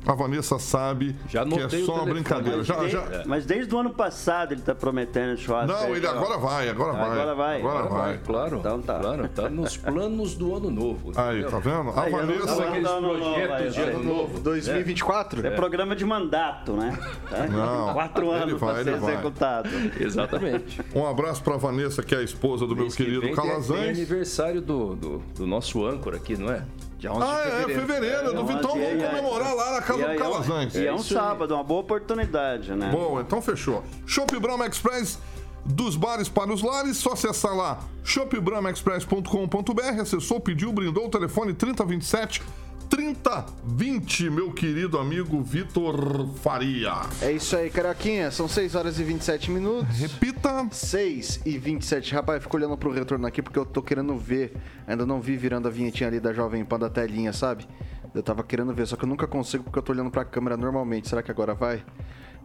[0.07, 2.63] A Vanessa sabe Já que é só uma brincadeira.
[2.63, 3.25] Já, Desde- já...
[3.27, 5.67] Mas desde o ano passado ele está prometendo churrasco.
[5.67, 6.11] Não, aí, ele ó.
[6.13, 7.11] agora vai, agora vai.
[7.11, 7.59] Agora vai.
[7.59, 8.07] Agora Agora vai.
[8.15, 8.59] vai, claro.
[8.59, 9.01] Então tá.
[9.01, 11.11] Claro, tá nos planos do ano novo.
[11.17, 11.51] Aí, entendeu?
[11.51, 11.91] tá vendo?
[11.91, 12.63] A Aí, não Vanessa.
[12.65, 14.39] aqueles Não, não, não, projetos de ano novo?
[14.39, 15.45] 2024?
[15.45, 16.97] É programa de mandato, né?
[17.29, 17.47] Tá?
[17.49, 19.69] Não, Quatro anos vai, para ser executado.
[19.99, 20.81] Exatamente.
[20.95, 23.89] Um abraço pra Vanessa, que é a esposa do meu Mês que querido Tem Calazans.
[23.89, 26.63] aniversário do, do, do nosso âncora aqui, não é?
[26.99, 28.33] Dia 11 Ah, é, fevereiro.
[28.35, 30.23] Do É, Vitão e aí, vamos comemorar lá na casa E do aí é um-
[30.23, 30.75] Calazans.
[30.75, 31.25] E é um isso aí.
[31.25, 32.91] sábado, uma boa oportunidade, né?
[32.91, 33.85] Bom, então fechou.
[34.07, 35.19] Shop Brahma Express
[35.65, 42.43] dos bares para os lares, só acessar lá shopbrahmaexpress.com.br, acessou, pediu, brindou o telefone 3027
[42.88, 46.92] 3020, meu querido amigo Vitor Faria.
[47.20, 48.31] É isso aí, Caroquinha.
[48.31, 49.96] São 6 horas e 27 minutos.
[49.99, 50.66] Repita.
[50.70, 52.14] 6 e 27.
[52.14, 54.55] Rapaz, eu fico olhando pro retorno aqui porque eu tô querendo ver.
[54.87, 57.66] Ainda não vi virando a vinhetinha ali da Jovem Pan da telinha, sabe?
[58.14, 60.57] Eu tava querendo ver, só que eu nunca consigo porque eu tô olhando pra câmera
[60.57, 61.09] normalmente.
[61.09, 61.85] Será que agora vai?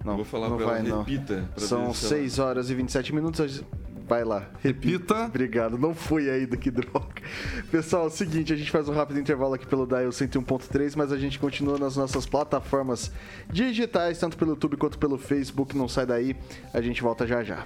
[0.04, 1.04] Não, Vou falar não pra ela, vai, não.
[1.04, 3.64] repita, pra São ver se ela- 6 horas e 27 minutos.
[4.12, 5.28] Vai lá, Repita.
[5.28, 7.22] Obrigado, não fui ainda, que droga.
[7.72, 11.14] Pessoal, é o seguinte, a gente faz um rápido intervalo aqui pelo Dial 101.3, mas
[11.14, 13.10] a gente continua nas nossas plataformas
[13.50, 15.78] digitais, tanto pelo YouTube quanto pelo Facebook.
[15.78, 16.36] Não sai daí,
[16.74, 17.66] a gente volta já já.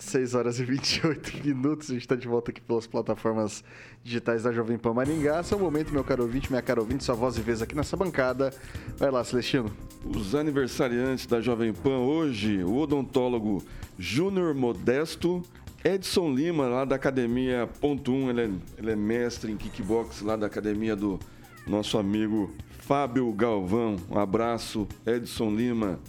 [0.00, 3.62] 6 horas e 28 minutos, a gente tá de volta aqui pelas plataformas
[4.02, 5.42] digitais da Jovem Pan Maringá.
[5.42, 8.52] Seu momento, meu caro ouvinte, minha cara ouvinte, sua voz e vez aqui nessa bancada.
[8.96, 9.70] Vai lá, Celestino.
[10.04, 13.62] Os aniversariantes da Jovem Pan hoje, o odontólogo
[13.98, 15.42] Júnior Modesto,
[15.84, 20.34] Edson Lima, lá da Academia Ponto 1, ele é, ele é mestre em kickbox lá
[20.36, 21.18] da academia do
[21.66, 23.96] nosso amigo Fábio Galvão.
[24.10, 26.00] Um abraço, Edson Lima.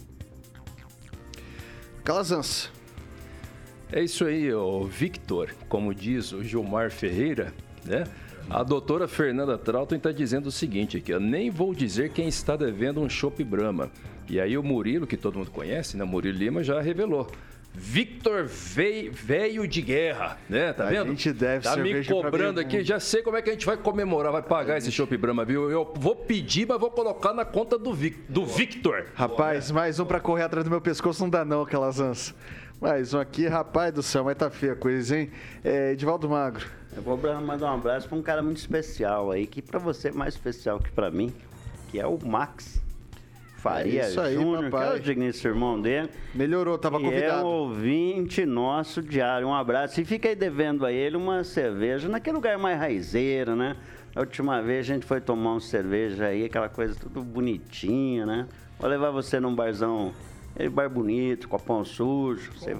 [2.02, 2.70] Calazans.
[3.92, 7.52] É isso aí, o Victor, como diz o Gilmar Ferreira,
[7.84, 8.04] né?
[8.48, 12.56] A doutora Fernanda Trauton está dizendo o seguinte aqui, ó, nem vou dizer quem está
[12.56, 13.90] devendo um chopp Brahma.
[14.30, 16.04] E aí o Murilo, que todo mundo conhece, né?
[16.04, 17.30] Murilo Lima já revelou.
[17.74, 20.72] Victor veio, de guerra, né?
[20.72, 21.08] Tá A vendo?
[21.08, 24.32] gente deve Tá me cobrando aqui, já sei como é que a gente vai comemorar,
[24.32, 25.70] vai pagar esse chopp Brahma, viu?
[25.70, 29.06] Eu vou pedir, mas vou colocar na conta do, Vic, do Victor.
[29.14, 32.34] Rapaz, mais um pra correr atrás do meu pescoço não dá não, Calazans.
[32.82, 35.30] Mais um aqui, rapaz do céu, mas tá feia a coisa, hein?
[35.62, 36.66] É, Edivaldo Magro.
[36.96, 40.10] Eu vou mandar um abraço para um cara muito especial aí, que para você é
[40.12, 41.32] mais especial que para mim,
[41.92, 42.82] que é o Max
[43.58, 46.10] Faria É Júnior, que é o digníssimo irmão dele.
[46.34, 47.46] Melhorou, tava E é um convidado.
[47.46, 49.46] ouvinte nosso diário.
[49.46, 50.00] Um abraço.
[50.00, 53.76] E fica aí devendo a ele uma cerveja naquele lugar mais raizeiro, né?
[54.12, 58.48] A última vez a gente foi tomar uma cerveja aí, aquela coisa tudo bonitinha, né?
[58.76, 60.12] Vou levar você num barzão,
[60.62, 62.52] aquele bar bonito, copão sujo.
[62.56, 62.76] Você,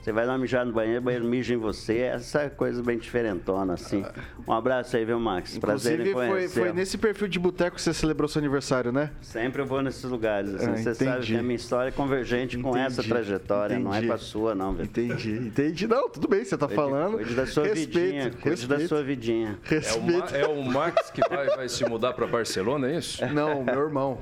[0.00, 1.98] você vai lá mijar no banheiro, o banheiro mija em você.
[1.98, 4.04] Essa coisa bem diferentona, assim.
[4.46, 5.58] Um abraço aí, viu, Max?
[5.58, 6.60] Prazer em Inclusive, foi, conhecer.
[6.60, 9.10] foi nesse perfil de boteco que você celebrou seu aniversário, né?
[9.20, 10.54] Sempre eu vou nesses lugares.
[10.54, 11.32] Assim, Ah, você sabe entendi.
[11.32, 14.06] que a minha história é convergente com essa Entendi, trajetória, não é entendi.
[14.08, 15.02] com a sua, não, Vitor.
[15.04, 15.88] Entendi, entendi.
[15.88, 17.16] Não, tudo bem, você tá falando.
[17.16, 19.58] Cuide da sua respeito, vidinha, cuide respeito, da sua vidinha.
[19.68, 20.34] É o, Ma- Respeito.
[20.36, 23.26] é o Max que vai, vai se mudar para Barcelona, é isso?
[23.34, 24.20] Não, meu irmão.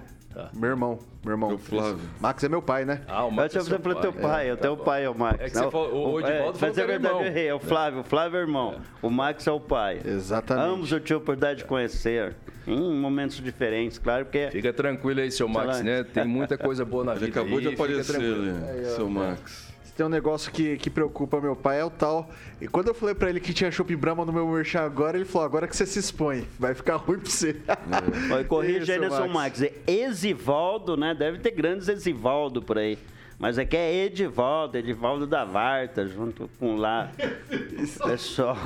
[0.54, 1.48] Meu irmão, meu irmão.
[1.50, 1.98] Meu Flávio.
[2.20, 3.02] Max é meu pai, né?
[3.06, 4.52] Ah, o Eu Max tinha é falado teu pai.
[4.52, 5.40] o teu pai é o Max.
[5.40, 7.46] É que você Não, falou- o Edivaldo é, falou que é verdade, eu errei.
[7.48, 8.76] É o Flávio, o Flávio é irmão.
[9.00, 10.00] O Max é o pai.
[10.04, 10.66] Exatamente.
[10.66, 12.34] Ambos eu tive a oportunidade de conhecer
[12.66, 16.02] em momentos diferentes, claro, porque Fica tranquilo aí, seu Max, né?
[16.02, 17.40] Tem muita coisa boa na Ele vida.
[17.40, 18.42] acabou de aí, aparecer tranquilo.
[18.68, 19.73] ali, seu Max.
[19.96, 22.28] Tem um negócio que, que preocupa meu pai é o tal.
[22.60, 25.24] E quando eu falei pra ele que tinha Chopp Brahma no meu merchan agora, ele
[25.24, 27.56] falou: agora que você se expõe, vai ficar ruim pra você.
[27.68, 29.60] Aí, Isso, né, seu Max.
[29.60, 29.62] Max.
[29.62, 31.14] É Exivaldo, né?
[31.14, 32.98] Deve ter grandes Exivaldo por aí.
[33.38, 37.10] Mas aqui é Edivaldo, Edivaldo da Varta, junto com lá.
[38.04, 38.56] Pessoal.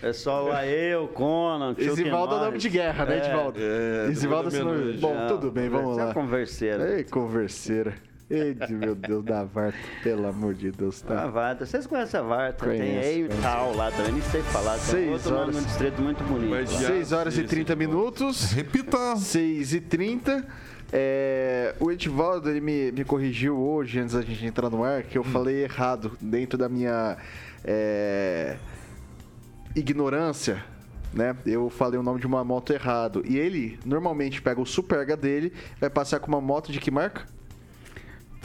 [0.00, 3.58] Pessoal lá, eu, Conan, tio Esivaldo é nome de guerra, né, Edivaldo?
[3.58, 4.76] É, é depois da nome.
[4.76, 4.98] meia-noite.
[4.98, 6.14] Bom, tudo bem, vamos você é lá.
[6.14, 6.82] converseiro.
[6.84, 7.94] Ei, converseira.
[8.28, 11.26] Ei, meu Deus, da Varta, pelo amor de Deus, A tá?
[11.28, 12.66] Varta, vocês conhecem a Varta?
[12.66, 13.42] Tem Conheço, conheço.
[13.42, 14.72] tal lá também, nem sei falar.
[14.72, 15.56] Tem Seis outro nome horas.
[15.56, 16.50] no distrito muito bonito.
[16.50, 16.80] Mas lá.
[16.80, 17.98] já- 6 horas e esse 30 Edivaldo.
[17.98, 18.50] minutos.
[18.50, 19.16] Repita.
[19.16, 20.44] 6 e 30.
[20.92, 25.16] É, o Edivaldo ele me, me corrigiu hoje, antes da gente entrar no ar, que
[25.16, 27.16] eu falei errado dentro da minha
[27.64, 28.56] é,
[29.74, 30.64] ignorância.
[31.14, 31.34] Né?
[31.46, 33.22] Eu falei o nome de uma moto errado.
[33.24, 37.35] E ele normalmente pega o Superga dele, vai passar com uma moto de que marca?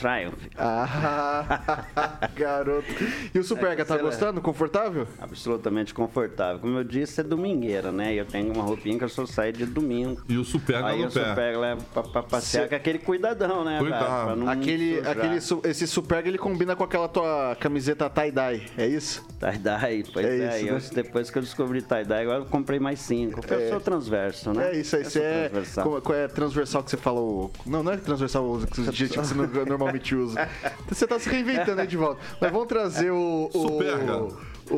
[0.02, 0.34] Triumph.
[0.58, 1.86] Ah,
[2.36, 2.88] garoto.
[3.34, 4.10] E o Superga, tá sei lá.
[4.10, 4.42] gostando?
[4.42, 5.08] Confortável?
[5.20, 6.60] Absolutamente confortável.
[6.60, 8.14] Como eu disse, é domingueira, né?
[8.16, 10.22] E eu tenho uma roupinha que eu só saio de domingo.
[10.28, 11.36] E o Superga Aí no eu só pé.
[11.36, 13.78] pego, levo pra, pra passear Cê- com aquele cuidadão, né?
[13.80, 14.50] Cuidado.
[14.50, 15.12] Aquele, sujar.
[15.12, 19.24] aquele, su- esse Superga ele combina com aquela tua camiseta tie-dye, é isso?
[19.40, 20.58] Tie-dye, pois É é.
[20.62, 20.82] isso, eu, né?
[21.04, 23.42] depois que eu descobri tie-dye, agora eu comprei mais cinco.
[23.42, 24.72] Porque eu sou transverso, né?
[24.72, 25.50] É isso aí, você é.
[25.50, 25.84] transversal.
[25.86, 27.52] Qual, qual é transversal que você falou?
[27.66, 28.56] Não, não é transversal o
[28.88, 29.34] adjetivo que você
[30.16, 30.48] usa.
[30.88, 32.22] Você tá se reinventando aí de volta.
[32.40, 33.50] Mas vamos trazer o.
[33.54, 34.28] o Superga.
[34.70, 34.76] O.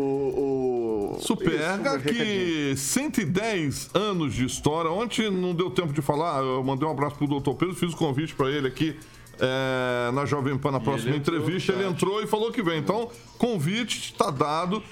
[1.16, 4.90] o Superga isso, que 110 anos de história.
[4.90, 7.98] Ontem não deu tempo de falar, eu mandei um abraço pro doutor Pedro, fiz o
[7.98, 8.98] convite para ele aqui
[9.40, 11.72] é, na Jovem Pan na próxima ele entrou, entrevista.
[11.72, 11.90] Ele tá.
[11.90, 12.80] entrou e falou que vem.
[12.80, 14.84] Então, convite está dado.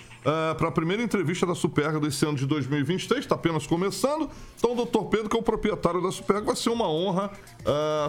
[0.58, 4.30] Para a primeira entrevista da Superga desse ano de 2023, está apenas começando.
[4.58, 7.32] Então, o doutor Pedro, que é o proprietário da Superga, vai ser uma honra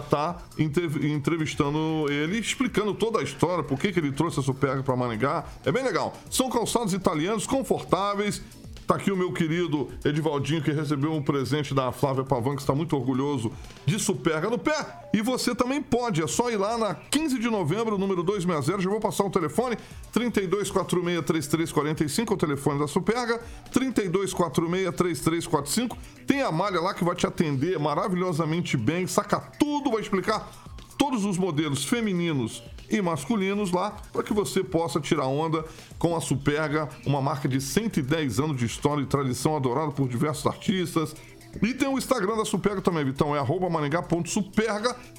[0.03, 4.95] estar entrevistando ele, explicando toda a história, por que, que ele trouxe a Superga para
[4.95, 5.45] Maringá.
[5.65, 6.13] É bem legal.
[6.29, 8.41] São calçados italianos, confortáveis,
[8.93, 12.75] Tá aqui o meu querido Edivaldinho, que recebeu um presente da Flávia Pavan, que está
[12.75, 13.51] muito orgulhoso
[13.87, 15.09] de Superga no pé.
[15.11, 18.83] E você também pode, é só ir lá na 15 de novembro, número 260.
[18.83, 19.79] Já vou passar o telefone:
[20.13, 23.41] 3246-3345, é o telefone da Superga.
[23.73, 25.97] 3246-3345.
[26.27, 30.51] Tem a malha lá que vai te atender maravilhosamente bem, saca tudo, vai explicar
[30.99, 32.61] todos os modelos femininos
[32.97, 35.65] e masculinos lá para que você possa tirar onda
[35.97, 40.45] com a Superga, uma marca de 110 anos de história e tradição adorada por diversos
[40.45, 41.15] artistas.
[41.61, 43.69] E tem o Instagram da Superga também, Vitão, é arroba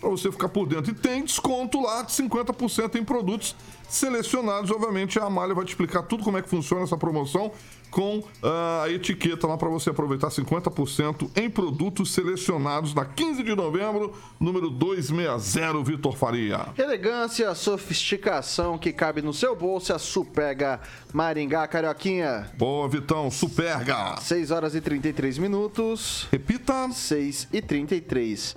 [0.01, 0.91] para você ficar por dentro.
[0.91, 3.55] E tem desconto lá de 50% em produtos
[3.89, 4.71] selecionados.
[4.71, 7.53] Obviamente, a Amália vai te explicar tudo como é que funciona essa promoção
[7.95, 13.55] com ah, a etiqueta lá para você aproveitar 50% em produtos selecionados na 15 de
[13.55, 16.67] novembro, número 260, Vitor Faria.
[16.77, 20.81] Elegância, sofisticação que cabe no seu bolso, é a Superga
[21.13, 22.51] Maringá, Carioquinha.
[22.59, 24.17] Boa, Vitão, Superga.
[24.21, 26.27] 6 horas e 33 minutos.
[26.33, 26.65] Repita.
[26.91, 28.57] 6 e 33.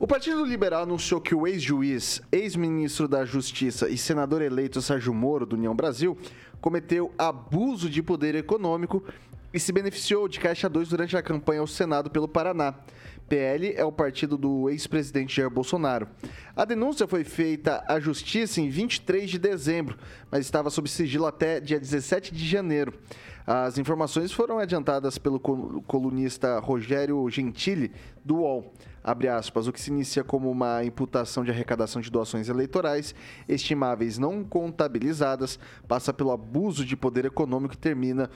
[0.00, 5.44] O Partido Liberal anunciou que o ex-juiz, ex-ministro da Justiça e senador eleito Sérgio Moro,
[5.44, 6.16] do União Brasil,
[6.60, 9.02] cometeu abuso de poder econômico
[9.52, 12.74] e se beneficiou de Caixa 2 durante a campanha ao Senado pelo Paraná.
[13.28, 16.08] PL é o partido do ex-presidente Jair Bolsonaro.
[16.56, 19.98] A denúncia foi feita à Justiça em 23 de dezembro,
[20.30, 22.94] mas estava sob sigilo até dia 17 de janeiro.
[23.46, 27.92] As informações foram adiantadas pelo col- colunista Rogério Gentili,
[28.24, 28.72] do UOL.
[29.38, 33.14] Aspas, o que se inicia como uma imputação de arrecadação de doações eleitorais
[33.48, 38.28] estimáveis não contabilizadas, passa pelo abuso de poder econômico e termina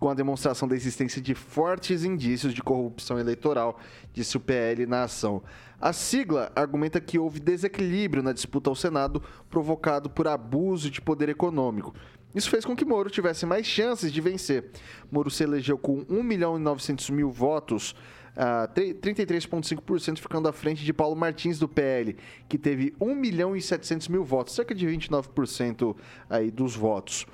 [0.00, 3.78] com a demonstração da existência de fortes indícios de corrupção eleitoral,
[4.14, 5.42] disse o PL na ação.
[5.78, 11.28] A sigla argumenta que houve desequilíbrio na disputa ao Senado provocado por abuso de poder
[11.28, 11.94] econômico.
[12.34, 14.70] Isso fez com que Moro tivesse mais chances de vencer.
[15.12, 17.94] Moro se elegeu com 1 milhão e 900 mil votos,
[18.36, 22.16] ah, tre- 33,5% ficando à frente de Paulo Martins do PL,
[22.48, 25.94] que teve 1 milhão e 700 mil votos, cerca de 29%
[26.30, 27.26] aí dos votos.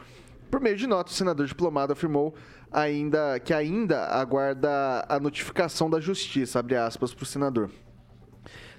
[0.51, 2.33] Por meio de nota, o senador diplomado afirmou
[2.71, 7.71] ainda que ainda aguarda a notificação da justiça, abre aspas para o senador.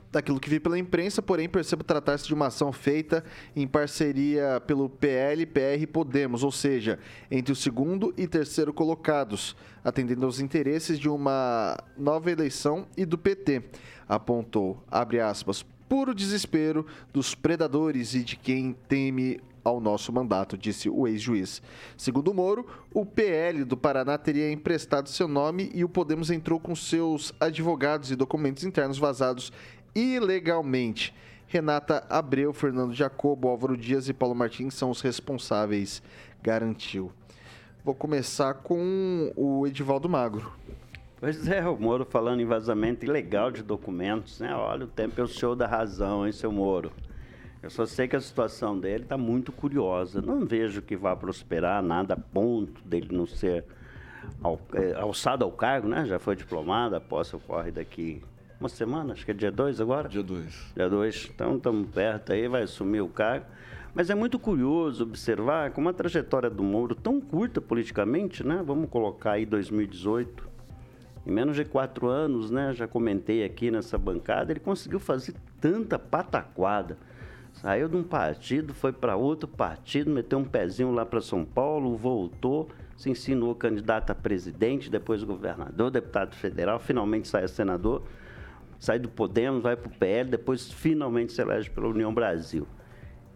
[0.10, 3.24] daquilo que vi pela imprensa, porém percebo tratar-se de uma ação feita
[3.56, 6.98] em parceria pelo PL, PR e Podemos, ou seja,
[7.30, 13.18] entre o segundo e terceiro colocados, atendendo aos interesses de uma nova eleição e do
[13.18, 13.64] PT.
[14.08, 20.90] Apontou, abre aspas, puro desespero dos predadores e de quem teme ao nosso mandato, disse
[20.90, 21.62] o ex-juiz.
[21.98, 26.76] Segundo Moro, o PL do Paraná teria emprestado seu nome e o Podemos entrou com
[26.76, 29.52] seus advogados e documentos internos vazados
[29.94, 31.14] ilegalmente.
[31.48, 36.02] Renata Abreu, Fernando Jacobo, Álvaro Dias e Paulo Martins são os responsáveis,
[36.42, 37.12] garantiu.
[37.84, 40.52] Vou começar com o Edivaldo Magro.
[41.20, 44.54] Pois é, o Moro falando em vazamento ilegal de documentos, né?
[44.54, 46.92] Olha, o tempo é o show da razão, hein, seu Moro?
[47.62, 50.22] Eu só sei que a situação dele está muito curiosa.
[50.22, 53.66] Não vejo que vá prosperar nada a ponto dele não ser
[54.44, 56.06] al, é, alçado ao cargo, né?
[56.06, 58.22] Já foi diplomado, a posse ocorre daqui
[58.60, 60.10] uma semana, acho que é dia 2 agora?
[60.10, 60.74] Dia 2.
[60.76, 63.46] Dia 2, então estamos perto aí, vai assumir o cargo.
[63.94, 68.64] Mas é muito curioso observar como a trajetória do Moro, tão curta politicamente, né?
[68.66, 70.48] Vamos colocar aí 2018,
[71.26, 72.74] em menos de quatro anos, né?
[72.74, 76.98] Já comentei aqui nessa bancada, ele conseguiu fazer tanta pataquada.
[77.62, 81.96] Saiu de um partido, foi para outro partido, meteu um pezinho lá para São Paulo,
[81.96, 88.04] voltou, se ensinou candidato a presidente, depois governador, deputado federal, finalmente sai a senador
[88.80, 92.68] sai do Podemos, vai para o PL, depois finalmente se elege pela União Brasil.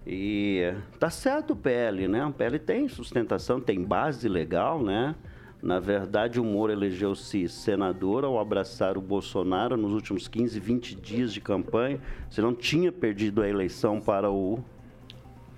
[0.05, 2.25] E tá certo o PL, né?
[2.25, 5.15] O PL tem sustentação, tem base legal, né?
[5.61, 11.31] Na verdade, o Moro elegeu-se senador ao abraçar o Bolsonaro nos últimos 15, 20 dias
[11.31, 11.99] de campanha.
[12.29, 14.59] Você não tinha perdido a eleição para o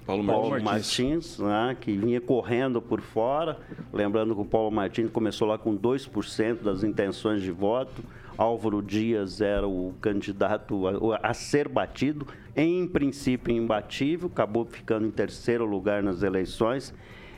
[0.06, 3.58] Paulo, Paulo Martins, Martins né, que vinha correndo por fora.
[3.93, 8.04] Lembrando que o Paulo Martins começou lá com 2% das intenções de voto.
[8.38, 15.12] Álvaro Dias era o candidato a, a, ser batido, em princípio imbatível, acabou ficando em
[15.12, 16.93] terceiro lugar nas eleições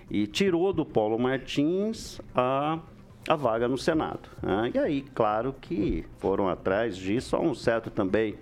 [0.09, 2.79] e tirou do Paulo Martins a,
[3.27, 4.29] a vaga no Senado.
[4.41, 4.71] Né?
[4.73, 8.35] E aí, claro que foram atrás disso, há um certo também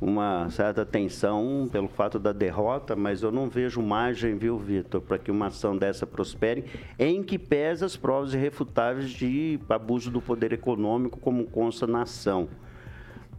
[0.00, 5.18] uma certa tensão pelo fato da derrota, mas eu não vejo margem, viu, Vitor, para
[5.18, 6.64] que uma ação dessa prospere,
[6.98, 12.48] em que pesa as provas irrefutáveis de abuso do poder econômico, como consta na ação.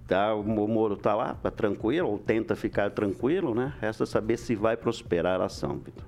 [0.08, 3.74] Tá, o Moro está lá, tá tranquilo, ou tenta ficar tranquilo, né?
[3.82, 6.06] Resta saber se vai prosperar a ação, Vitor.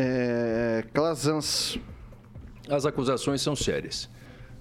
[0.00, 0.84] É.
[2.70, 4.08] As acusações são sérias.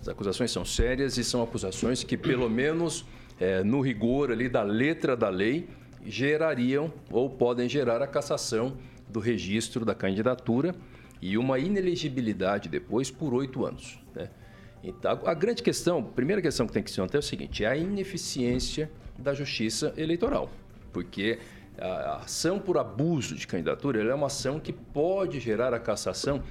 [0.02, 3.06] As acusações são sérias e são acusações que, pelo menos
[3.40, 5.70] é, no rigor ali da letra da lei,
[6.04, 8.78] gerariam ou podem gerar a cassação
[9.08, 10.74] do registro da candidatura
[11.22, 14.00] e uma inelegibilidade depois por oito anos.
[14.16, 14.30] Né?
[14.84, 17.64] Então, a grande questão, a primeira questão que tem que se manter é o seguinte:
[17.64, 20.50] é a ineficiência da justiça eleitoral.
[20.92, 21.40] Porque
[21.80, 26.42] a ação por abuso de candidatura é uma ação que pode gerar a cassação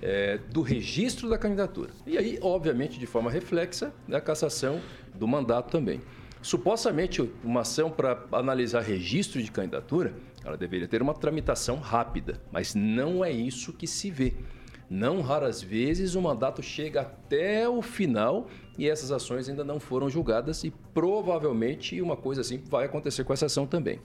[0.00, 1.90] é, do registro da candidatura.
[2.06, 4.80] E aí, obviamente, de forma reflexa, né, a cassação
[5.14, 6.00] do mandato também.
[6.42, 10.12] Supostamente, uma ação para analisar registro de candidatura,
[10.44, 14.34] ela deveria ter uma tramitação rápida, mas não é isso que se vê.
[14.90, 20.10] Não raras vezes o mandato chega até o final e essas ações ainda não foram
[20.10, 24.00] julgadas e provavelmente uma coisa assim vai acontecer com essa ação também.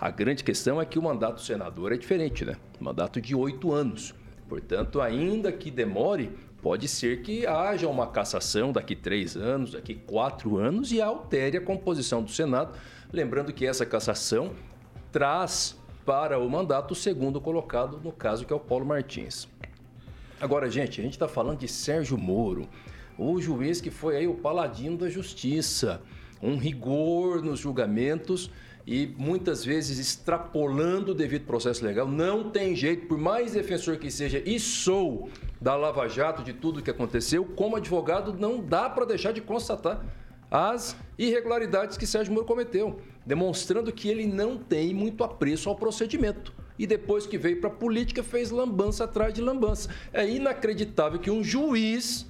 [0.00, 2.56] A grande questão é que o mandato do senador é diferente, né?
[2.80, 4.14] Mandato de oito anos.
[4.48, 6.32] Portanto, ainda que demore,
[6.62, 11.60] Pode ser que haja uma cassação daqui três anos, daqui quatro anos e altere a
[11.60, 12.74] composição do Senado.
[13.10, 14.52] Lembrando que essa cassação
[15.10, 19.48] traz para o mandato o segundo colocado, no caso que é o Paulo Martins.
[20.38, 22.68] Agora, gente, a gente está falando de Sérgio Moro,
[23.16, 26.02] o juiz que foi aí o paladino da justiça,
[26.42, 28.50] um rigor nos julgamentos
[28.86, 32.08] e muitas vezes extrapolando o devido processo legal.
[32.08, 35.28] Não tem jeito, por mais defensor que seja, e sou
[35.60, 40.04] da Lava Jato, de tudo que aconteceu, como advogado, não dá para deixar de constatar
[40.50, 46.52] as irregularidades que Sérgio Moro cometeu, demonstrando que ele não tem muito apreço ao procedimento.
[46.78, 49.90] E depois que veio para a política, fez lambança atrás de lambança.
[50.12, 52.26] É inacreditável que um juiz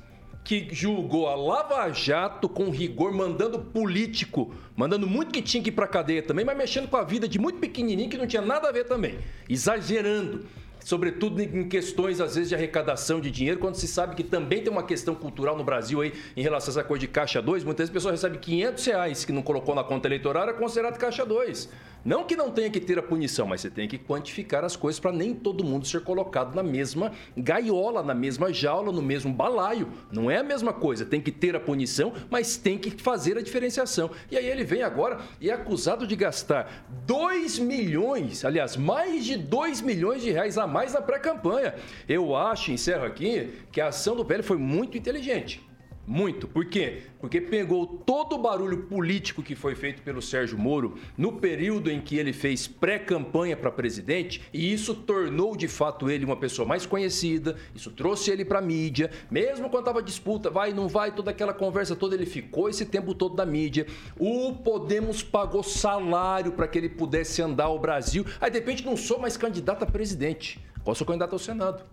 [0.50, 5.72] que julgou a Lava Jato com rigor, mandando político, mandando muito que tinha que ir
[5.72, 8.68] para cadeia também, mas mexendo com a vida de muito pequenininho que não tinha nada
[8.68, 9.16] a ver também,
[9.48, 10.44] exagerando.
[10.84, 14.72] sobretudo em questões, às vezes, de arrecadação de dinheiro, quando se sabe que também tem
[14.72, 17.62] uma questão cultural no Brasil aí em relação a essa coisa de caixa 2.
[17.62, 20.98] Muitas vezes a pessoa recebe 500 reais que não colocou na conta eleitoral, é considerado
[20.98, 21.68] caixa 2.
[22.04, 24.98] Não que não tenha que ter a punição, mas você tem que quantificar as coisas
[24.98, 29.88] para nem todo mundo ser colocado na mesma gaiola, na mesma jaula, no mesmo balaio.
[30.10, 31.04] Não é a mesma coisa.
[31.04, 34.10] Tem que ter a punição, mas tem que fazer a diferenciação.
[34.30, 39.36] E aí ele vem agora e é acusado de gastar 2 milhões, aliás, mais de
[39.36, 41.74] 2 milhões de reais a mais na pré-campanha.
[42.08, 45.69] Eu acho, encerro aqui, que a ação do PL foi muito inteligente.
[46.10, 46.48] Muito.
[46.48, 47.02] Por quê?
[47.20, 52.00] Porque pegou todo o barulho político que foi feito pelo Sérgio Moro no período em
[52.00, 56.84] que ele fez pré-campanha para presidente e isso tornou de fato ele uma pessoa mais
[56.84, 61.30] conhecida, isso trouxe ele para a mídia, mesmo quando estava disputa, vai, não vai, toda
[61.30, 63.86] aquela conversa toda, ele ficou esse tempo todo da mídia.
[64.18, 68.26] O Podemos pagou salário para que ele pudesse andar ao Brasil.
[68.40, 71.84] Aí de repente não sou mais candidato a presidente, posso candidato ao Senado.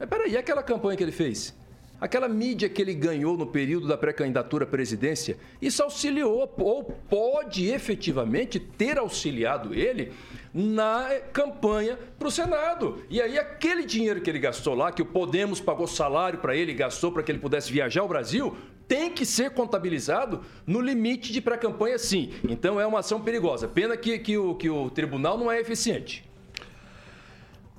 [0.00, 1.54] Mas peraí, e aquela campanha que ele fez?
[1.98, 7.66] Aquela mídia que ele ganhou no período da pré-candidatura à presidência, isso auxiliou ou pode
[7.70, 10.12] efetivamente ter auxiliado ele
[10.52, 13.02] na campanha para o Senado.
[13.08, 16.74] E aí, aquele dinheiro que ele gastou lá, que o Podemos pagou salário para ele,
[16.74, 18.54] gastou para que ele pudesse viajar ao Brasil,
[18.86, 22.30] tem que ser contabilizado no limite de pré-campanha, sim.
[22.48, 23.66] Então, é uma ação perigosa.
[23.66, 26.24] Pena que, que, o, que o tribunal não é eficiente.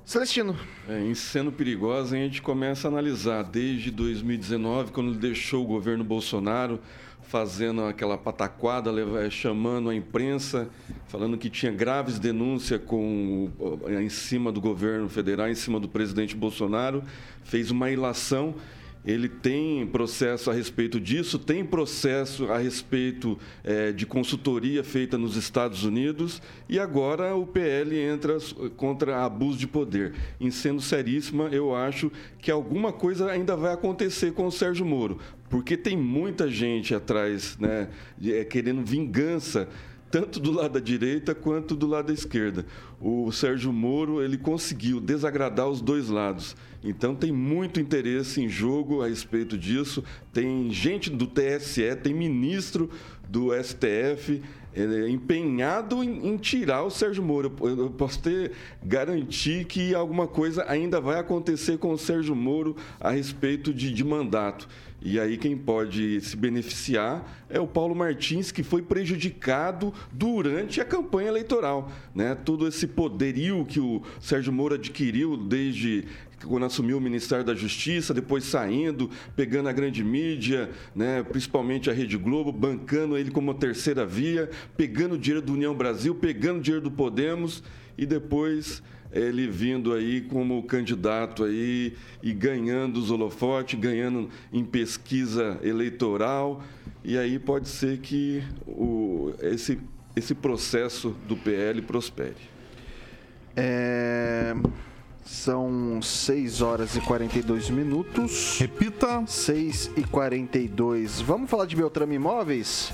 [0.08, 0.56] Celestino.
[0.88, 5.66] É, em sendo perigosa, a gente começa a analisar desde 2019, quando ele deixou o
[5.66, 6.80] governo Bolsonaro,
[7.24, 8.90] fazendo aquela pataquada,
[9.30, 10.66] chamando a imprensa,
[11.08, 13.50] falando que tinha graves denúncias com,
[14.00, 17.04] em cima do governo federal, em cima do presidente Bolsonaro,
[17.44, 18.54] fez uma ilação
[19.04, 25.36] ele tem processo a respeito disso, tem processo a respeito é, de consultoria feita nos
[25.36, 28.36] Estados Unidos e agora o PL entra
[28.76, 30.14] contra abuso de poder.
[30.40, 35.18] Em sendo seríssima, eu acho que alguma coisa ainda vai acontecer com o Sérgio Moro,
[35.48, 37.88] porque tem muita gente atrás, né,
[38.22, 39.68] é, querendo vingança
[40.10, 42.64] tanto do lado da direita quanto do lado da esquerda.
[43.00, 46.56] O Sérgio Moro ele conseguiu desagradar os dois lados.
[46.82, 50.02] Então tem muito interesse em jogo a respeito disso.
[50.32, 52.90] Tem gente do TSE, tem ministro
[53.28, 54.40] do STF
[54.74, 57.54] é, empenhado em, em, tirar o Sérgio Moro.
[57.60, 58.52] Eu, eu posso ter
[58.82, 64.04] garantir que alguma coisa ainda vai acontecer com o Sérgio Moro a respeito de, de
[64.04, 64.68] mandato.
[65.00, 70.84] E aí quem pode se beneficiar é o Paulo Martins, que foi prejudicado durante a
[70.84, 71.90] campanha eleitoral.
[72.14, 72.34] Né?
[72.34, 76.04] Todo esse poderio que o Sérgio Moro adquiriu desde
[76.46, 81.92] quando assumiu o Ministério da Justiça, depois saindo, pegando a grande mídia, né, principalmente a
[81.92, 86.92] Rede Globo, bancando ele como terceira via, pegando dinheiro do União Brasil, pegando dinheiro do
[86.92, 87.62] Podemos
[87.96, 88.82] e depois
[89.12, 96.62] ele vindo aí como candidato aí e ganhando os holofotes, ganhando em pesquisa eleitoral.
[97.04, 99.78] E aí pode ser que o, esse,
[100.14, 102.36] esse processo do PL prospere.
[103.56, 104.54] É...
[105.24, 108.58] São 6 horas e 42 minutos.
[108.58, 109.26] Repita.
[109.26, 111.20] 6 e 42.
[111.20, 112.90] Vamos falar de Beltrame Imóveis?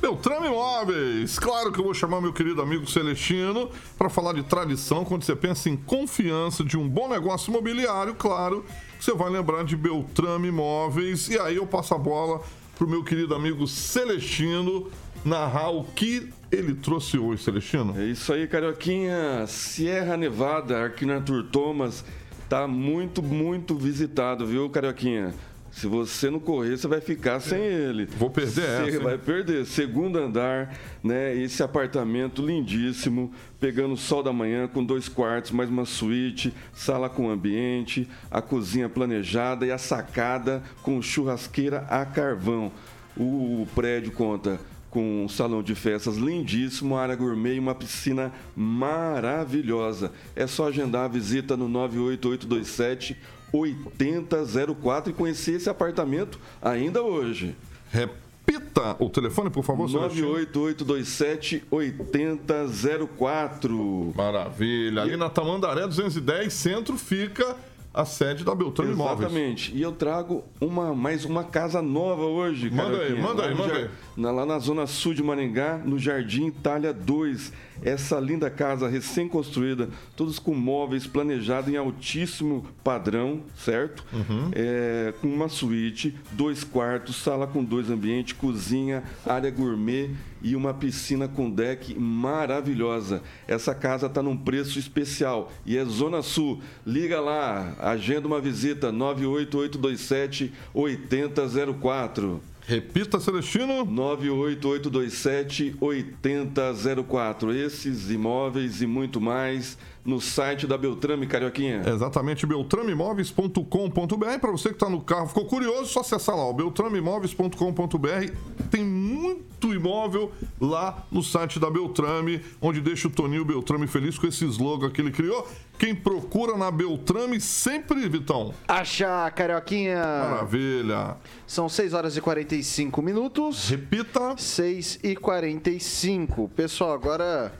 [0.00, 1.38] Beltrame Imóveis.
[1.38, 5.04] Claro que eu vou chamar meu querido amigo Celestino para falar de tradição.
[5.04, 8.64] Quando você pensa em confiança de um bom negócio imobiliário, claro,
[9.00, 11.28] você vai lembrar de Beltrame Imóveis.
[11.28, 12.42] E aí eu passo a bola
[12.76, 14.90] pro meu querido amigo Celestino
[15.24, 17.98] narrar o que ele trouxe hoje, Celestino.
[17.98, 19.46] É isso aí, Carioquinha.
[19.46, 22.04] Sierra Nevada, aqui na Arthur Thomas,
[22.48, 25.34] tá muito, muito visitado, viu, Carioquinha?
[25.74, 28.06] Se você não correr, você vai ficar sem ele.
[28.06, 29.00] Vou perder você essa.
[29.00, 29.66] vai perder.
[29.66, 30.72] Segundo andar,
[31.02, 31.36] né?
[31.36, 37.28] Esse apartamento lindíssimo, pegando sol da manhã, com dois quartos, mais uma suíte, sala com
[37.28, 42.70] ambiente, a cozinha planejada e a sacada com churrasqueira a carvão.
[43.16, 44.60] O prédio conta
[44.90, 50.12] com um salão de festas lindíssimo, área gourmet e uma piscina maravilhosa.
[50.36, 53.16] É só agendar a visita no 98827
[53.54, 57.54] 8004 e conhecer esse apartamento ainda hoje.
[57.90, 64.12] Repita o telefone, por favor, 98827 8004.
[64.16, 65.02] Maravilha.
[65.02, 67.56] Ali na Tamandaré 210, centro, fica
[67.94, 69.20] a sede da Beltrame Imóveis.
[69.20, 69.72] Exatamente.
[69.72, 73.88] E eu trago uma, mais uma casa nova hoje, Manda aí, manda aí, manda aí.
[74.16, 77.52] Lá na zona sul de Maringá, no Jardim Itália 2.
[77.82, 84.04] Essa linda casa recém-construída, todos com móveis planejados em altíssimo padrão, certo?
[84.12, 84.50] Uhum.
[84.52, 90.10] É, com uma suíte, dois quartos, sala com dois ambientes, cozinha, área gourmet
[90.42, 93.22] e uma piscina com deck maravilhosa.
[93.48, 96.60] Essa casa está num preço especial e é Zona Sul.
[96.86, 102.40] Liga lá, agenda uma visita 98827 8004.
[102.66, 103.84] Repita, Celestino.
[103.84, 107.54] 98827 8004.
[107.54, 111.82] Esses imóveis e muito mais no site da Beltrame, Carioquinha.
[111.86, 114.38] Exatamente, beltrameimóveis.com.br.
[114.40, 118.32] Para você que está no carro, ficou curioso, só acessar lá, o beltrameimóveis.com.br.
[118.70, 120.30] Tem muito imóvel
[120.60, 125.00] lá no site da Beltrame, onde deixa o Toninho Beltrame feliz com esse slogan que
[125.00, 125.48] ele criou.
[125.78, 128.54] Quem procura na Beltrame sempre, Vitão.
[128.68, 129.96] Acha, Carioquinha.
[129.96, 131.16] Maravilha.
[131.46, 133.68] São 6 horas e 45 minutos.
[133.68, 134.36] Repita.
[134.36, 136.48] 6 e 45.
[136.54, 137.52] Pessoal, agora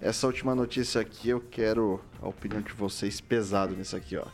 [0.00, 4.24] essa última notícia aqui eu quero a opinião de vocês pesado nisso aqui, ó.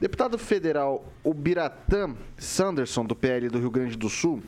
[0.00, 4.40] Deputado federal Ubiratã Sanderson, do PL do Rio Grande do Sul,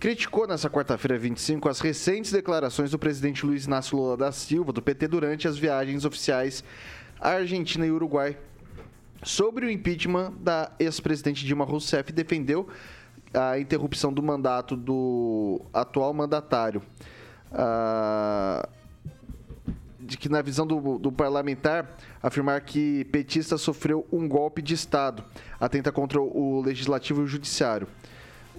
[0.00, 4.82] criticou nessa quarta-feira 25 as recentes declarações do presidente Luiz Inácio Lula da Silva, do
[4.82, 6.64] PT, durante as viagens oficiais
[7.20, 8.36] à Argentina e Uruguai.
[9.22, 12.68] Sobre o impeachment da ex-presidente Dilma Rousseff, defendeu
[13.32, 16.82] a interrupção do mandato do atual mandatário.
[17.52, 18.68] Ah,
[20.04, 25.24] de que, na visão do, do, parlamentar, afirmar que petista sofreu um golpe de Estado,
[25.58, 27.88] atenta contra o legislativo e o judiciário.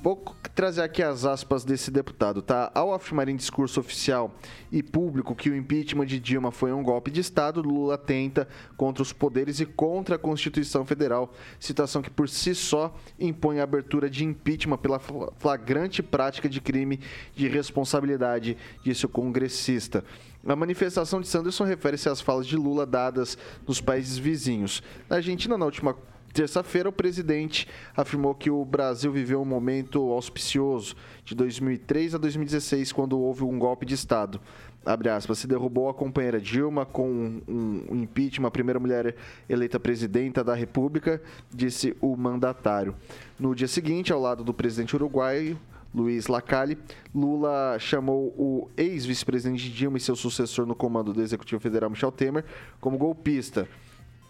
[0.05, 2.71] Vou trazer aqui as aspas desse deputado, tá?
[2.75, 4.31] Ao afirmar em discurso oficial
[4.71, 8.47] e público que o impeachment de Dilma foi um golpe de Estado, Lula tenta
[8.77, 13.63] contra os poderes e contra a Constituição Federal, situação que por si só impõe a
[13.63, 16.99] abertura de impeachment pela flagrante prática de crime
[17.35, 20.05] de responsabilidade, disse o congressista.
[20.45, 23.35] A manifestação de Sanderson refere-se às falas de Lula dadas
[23.67, 24.83] nos países vizinhos.
[25.09, 25.97] Na Argentina, na última
[26.35, 27.65] terça-feira, o presidente
[27.95, 33.57] afirmou que o Brasil viveu um momento auspicioso de 2003 a 2016, quando houve um
[33.57, 34.41] golpe de Estado.
[34.85, 39.15] Aspas, se derrubou a companheira Dilma com um, um impeachment, a primeira mulher
[39.47, 41.21] eleita presidenta da República,
[41.51, 42.93] disse o mandatário.
[43.39, 45.57] No dia seguinte, ao lado do presidente uruguaio,
[45.93, 46.77] Luiz Lacalle,
[47.15, 52.43] Lula chamou o ex-vice-presidente Dilma e seu sucessor no comando do Executivo Federal, Michel Temer,
[52.81, 53.67] como golpista.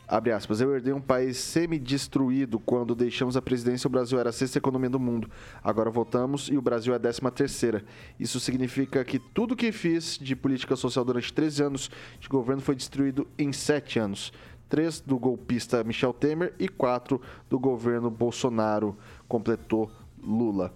[0.08, 3.88] Abre aspas, eu herdei um país semi-destruído quando deixamos a presidência.
[3.88, 5.30] O Brasil era a sexta economia do mundo.
[5.64, 7.84] Agora voltamos e o Brasil é a décima terceira.
[8.20, 12.76] Isso significa que tudo que fiz de política social durante 13 anos de governo foi
[12.76, 14.32] destruído em 7 anos.
[14.70, 18.96] Três do golpista Michel Temer e quatro do governo Bolsonaro,
[19.28, 19.92] completou
[20.22, 20.74] Lula.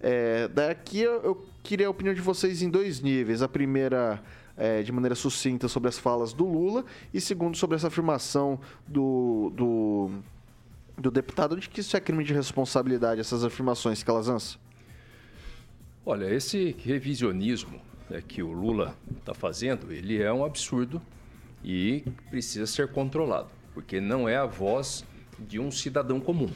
[0.00, 3.42] É, daqui eu, eu queria a opinião de vocês em dois níveis.
[3.42, 4.22] A primeira
[4.56, 9.52] é, de maneira sucinta sobre as falas do Lula e segundo sobre essa afirmação do,
[9.54, 10.10] do,
[10.96, 14.58] do deputado de que isso é crime de responsabilidade, essas afirmações, Calazans?
[16.04, 21.02] Olha, esse revisionismo né, que o Lula está fazendo, ele é um absurdo
[21.64, 25.04] e precisa ser controlado, porque não é a voz
[25.38, 26.48] de um cidadão comum.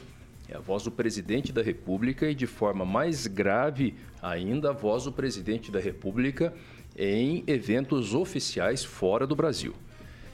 [0.47, 5.05] É a voz do presidente da República e, de forma mais grave ainda, a voz
[5.05, 6.53] do presidente da República
[6.97, 9.73] em eventos oficiais fora do Brasil.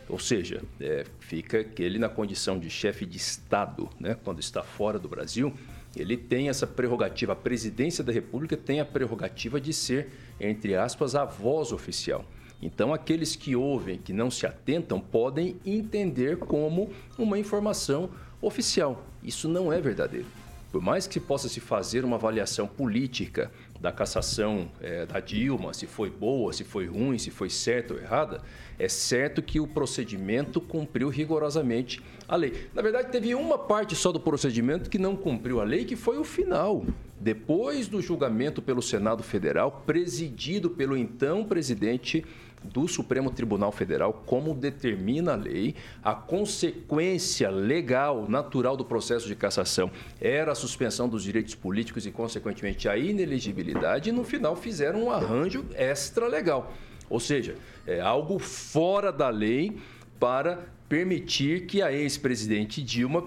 [0.10, 4.64] Ou seja, é, fica que ele na condição de chefe de Estado, né, quando está
[4.64, 5.54] fora do Brasil,
[5.96, 11.16] ele tem essa prerrogativa, a presidência da República tem a prerrogativa de ser, entre aspas,
[11.16, 12.24] a voz oficial.
[12.62, 18.10] Então, aqueles que ouvem, que não se atentam, podem entender como uma informação
[18.42, 19.06] oficial.
[19.24, 20.26] Isso não é verdadeiro.
[20.72, 25.86] Por mais que possa se fazer uma avaliação política da cassação é, da Dilma, se
[25.86, 28.42] foi boa, se foi ruim, se foi certa ou errada,
[28.80, 32.70] é certo que o procedimento cumpriu rigorosamente a lei.
[32.74, 36.18] Na verdade, teve uma parte só do procedimento que não cumpriu a lei, que foi
[36.18, 36.86] o final.
[37.20, 42.24] Depois do julgamento pelo Senado Federal, presidido pelo então presidente
[42.64, 49.36] do Supremo Tribunal Federal, como determina a lei, a consequência legal, natural do processo de
[49.36, 55.04] cassação era a suspensão dos direitos políticos e, consequentemente, a inelegibilidade, e no final fizeram
[55.04, 56.74] um arranjo extra-legal.
[57.10, 57.56] Ou seja,
[57.86, 59.78] é algo fora da lei
[60.20, 63.24] para permitir que a ex-presidente Dilma,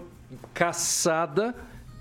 [0.53, 1.55] caçada,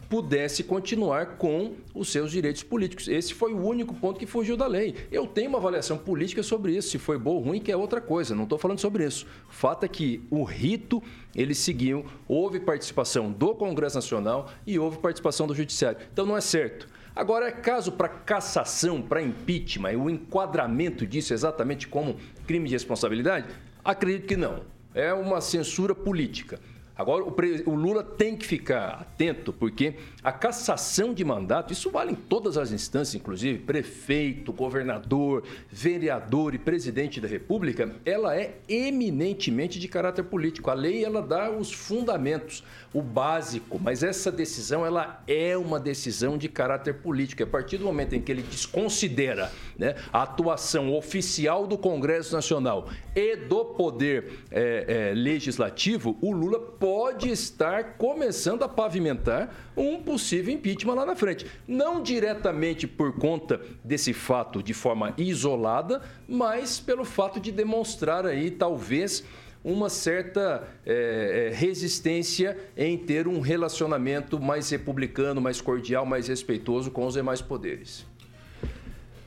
[0.09, 3.07] pudesse continuar com os seus direitos políticos.
[3.07, 4.95] Esse foi o único ponto que fugiu da lei.
[5.11, 8.01] Eu tenho uma avaliação política sobre isso, se foi bom ou ruim, que é outra
[8.01, 9.27] coisa, não estou falando sobre isso.
[9.47, 11.01] Fato é que o rito
[11.35, 15.99] eles seguiam, houve participação do Congresso Nacional e houve participação do Judiciário.
[16.11, 16.87] Então não é certo.
[17.15, 22.15] Agora, é caso para cassação, para impeachment, o enquadramento disso exatamente como
[22.47, 23.47] crime de responsabilidade?
[23.83, 24.61] Acredito que não.
[24.93, 26.59] É uma censura política.
[26.99, 27.33] Agora, o,
[27.65, 32.57] o Lula tem que ficar atento, porque a cassação de mandato, isso vale em todas
[32.57, 40.23] as instâncias, inclusive prefeito, governador, vereador e presidente da República, ela é eminentemente de caráter
[40.23, 40.69] político.
[40.69, 42.63] A lei, ela dá os fundamentos,
[42.93, 47.43] o básico, mas essa decisão, ela é uma decisão de caráter político.
[47.43, 52.89] A partir do momento em que ele desconsidera né, a atuação oficial do Congresso Nacional
[53.15, 60.51] e do Poder eh, eh, Legislativo, o Lula pode estar começando a pavimentar um possível
[60.51, 61.45] impeachment lá na frente.
[61.67, 68.49] Não diretamente por conta desse fato de forma isolada, mas pelo fato de demonstrar aí,
[68.49, 69.23] talvez,
[69.63, 77.05] uma certa eh, resistência em ter um relacionamento mais republicano, mais cordial, mais respeitoso com
[77.05, 78.03] os demais poderes.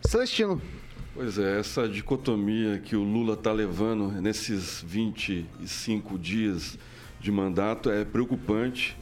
[0.01, 0.61] Celestino.
[1.14, 6.76] Pois é, essa dicotomia que o Lula está levando nesses 25 dias
[7.20, 8.97] de mandato é preocupante.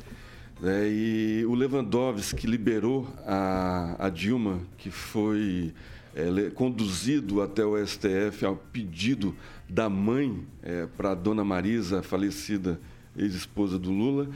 [0.61, 0.88] Né?
[0.88, 5.72] E o Lewandowski liberou a, a Dilma, que foi
[6.14, 9.34] é, conduzido até o STF ao pedido
[9.68, 10.44] da mãe
[10.96, 12.80] para a dona Marisa, falecida
[13.16, 14.28] ex-esposa do Lula.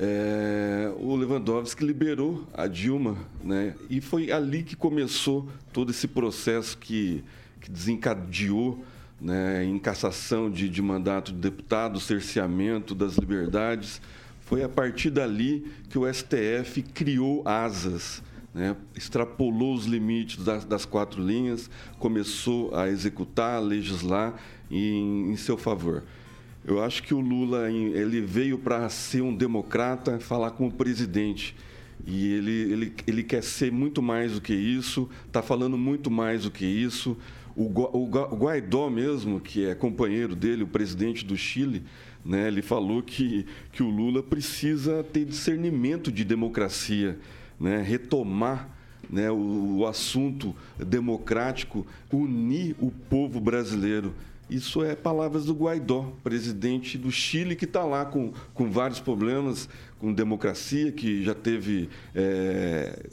[0.00, 3.74] É, o Lewandowski liberou a Dilma, né?
[3.90, 7.24] E foi ali que começou todo esse processo que,
[7.60, 8.84] que desencadeou
[9.20, 14.00] né, em cassação de, de mandato de deputado, cerceamento das liberdades.
[14.48, 18.22] Foi a partir dali que o STF criou asas,
[18.54, 21.68] né, extrapolou os limites das, das quatro linhas,
[21.98, 24.40] começou a executar, a legislar
[24.70, 26.02] em, em seu favor.
[26.64, 31.54] Eu acho que o Lula ele veio para ser um democrata, falar com o presidente.
[32.06, 36.44] E ele, ele, ele quer ser muito mais do que isso, está falando muito mais
[36.44, 37.18] do que isso.
[37.54, 41.82] O, o o Guaidó mesmo, que é companheiro dele, o presidente do Chile,
[42.24, 47.18] né, ele falou que, que o Lula precisa ter discernimento de democracia,
[47.58, 48.68] né, retomar
[49.08, 54.14] né, o, o assunto democrático, unir o povo brasileiro.
[54.50, 59.68] Isso é palavras do Guaidó, presidente do Chile, que está lá com, com vários problemas
[59.98, 63.06] com democracia, que já teve é,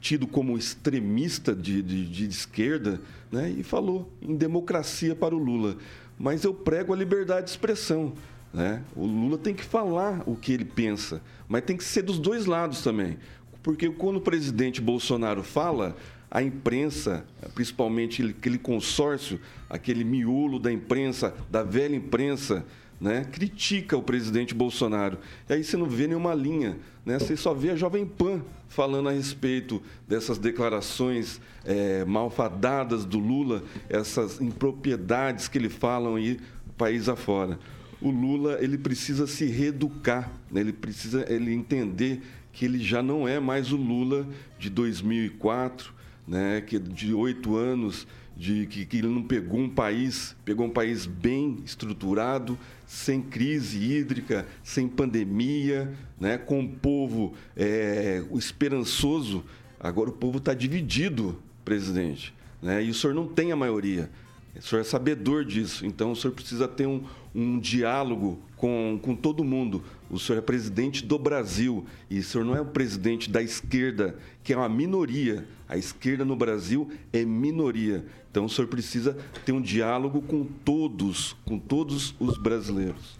[0.00, 3.00] tido como extremista de, de, de esquerda,
[3.30, 5.76] né, e falou em democracia para o Lula.
[6.18, 8.12] Mas eu prego a liberdade de expressão.
[8.52, 8.82] Né?
[8.96, 12.46] O Lula tem que falar o que ele pensa, mas tem que ser dos dois
[12.46, 13.16] lados também.
[13.62, 15.96] Porque quando o presidente Bolsonaro fala,
[16.30, 17.24] a imprensa,
[17.54, 22.64] principalmente ele- aquele consórcio, aquele miolo da imprensa, da velha imprensa,
[23.00, 25.18] né, critica o presidente Bolsonaro.
[25.48, 27.18] E aí você não vê nenhuma linha, né?
[27.18, 33.62] você só vê a Jovem Pan falando a respeito dessas declarações eh, malfadadas do Lula,
[33.88, 36.38] essas impropriedades que ele falam aí
[36.76, 37.58] país afora.
[38.00, 40.60] O Lula ele precisa se reeducar, né?
[40.60, 42.22] ele precisa ele entender
[42.52, 44.26] que ele já não é mais o Lula
[44.58, 45.92] de 2004,
[46.26, 46.62] né?
[46.62, 51.04] que de oito anos, de que, que ele não pegou um país, pegou um país
[51.04, 56.38] bem estruturado, sem crise hídrica, sem pandemia, né?
[56.38, 59.44] com um povo é, esperançoso.
[59.78, 62.82] Agora o povo está dividido, presidente, né?
[62.82, 64.10] e o senhor não tem a maioria.
[64.56, 69.14] O senhor é sabedor disso, então o senhor precisa ter um, um diálogo com, com
[69.14, 69.82] todo mundo.
[70.10, 74.16] O senhor é presidente do Brasil e o senhor não é o presidente da esquerda,
[74.42, 75.46] que é uma minoria.
[75.68, 78.04] A esquerda no Brasil é minoria.
[78.30, 83.18] Então o senhor precisa ter um diálogo com todos, com todos os brasileiros.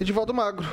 [0.00, 0.66] Edivaldo Magro.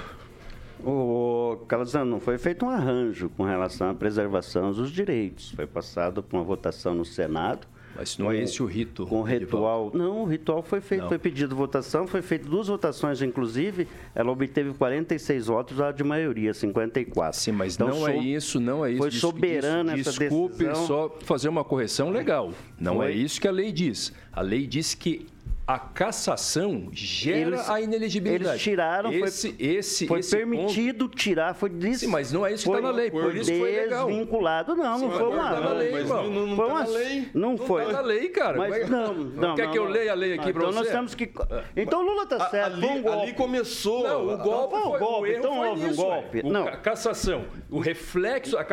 [0.84, 5.52] O Calazano, não foi feito um arranjo com relação à preservação dos direitos.
[5.52, 7.68] Foi passado por uma votação no Senado.
[7.98, 9.08] Mas não é com- esse o rito.
[9.08, 9.92] Com ritual.
[9.94, 11.08] Não, o ritual foi feito, Não.
[11.10, 13.88] foi pedido votação, foi feito duas votações, inclusive.
[14.14, 17.40] Ela obteve 46 votos, a de maioria, 54.
[17.40, 19.00] Sim, mas Então, não é sou- isso, não é isso.
[19.02, 20.86] Foi soberana des- essa Desculpe, decisão.
[20.88, 22.52] só fazer uma correção legal.
[22.80, 23.08] Não Foi.
[23.08, 24.14] é isso que a lei diz.
[24.32, 25.26] A lei diz que
[25.68, 28.52] a cassação gera Eles- a inelegibilidade.
[28.52, 32.00] eles tiraram, foi- esse, esse, Foi esse ponto- permitido tirar, foi des...
[32.00, 34.08] Sim, mas não é isso que está na lei, por isso que foi legal.
[34.08, 35.50] Desvinculado, não, não Sim, foi mas uma...
[35.52, 37.30] tá na lei, mas não, não, não Foi tá uma- na lei.
[37.34, 37.86] Não foi.
[37.86, 38.58] Tá na lei, cara.
[38.58, 39.92] Mas não, não, Quer não, que eu não.
[39.92, 40.92] leia a lei aqui Ah, pra então nós você?
[40.94, 41.30] temos que...
[41.76, 43.22] Então o Lula tá A- certo, foi um ali, golpe.
[43.24, 44.04] ali começou.
[44.04, 46.44] Não, o golpe foi um foi, golpe, o erro então houve um golpe.
[46.44, 46.66] Não.
[46.66, 48.66] ca- cassação, o reflexo, a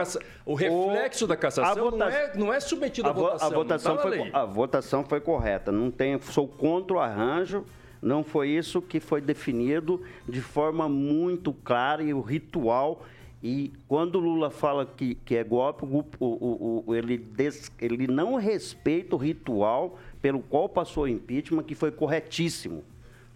[0.46, 3.46] o reflexo da cassação a vota- não, é, não é submetido a, à vo- votação.
[3.48, 5.72] a votação não tá foi, a votação foi correta.
[5.72, 7.64] Não tem, sou contra o arranjo.
[8.02, 13.02] Não foi isso que foi definido de forma muito clara e o ritual.
[13.42, 18.06] E quando o Lula fala que, que é golpe, o, o- o- ele, des- ele
[18.06, 22.82] não respeita o ritual pelo qual passou o impeachment, que foi corretíssimo.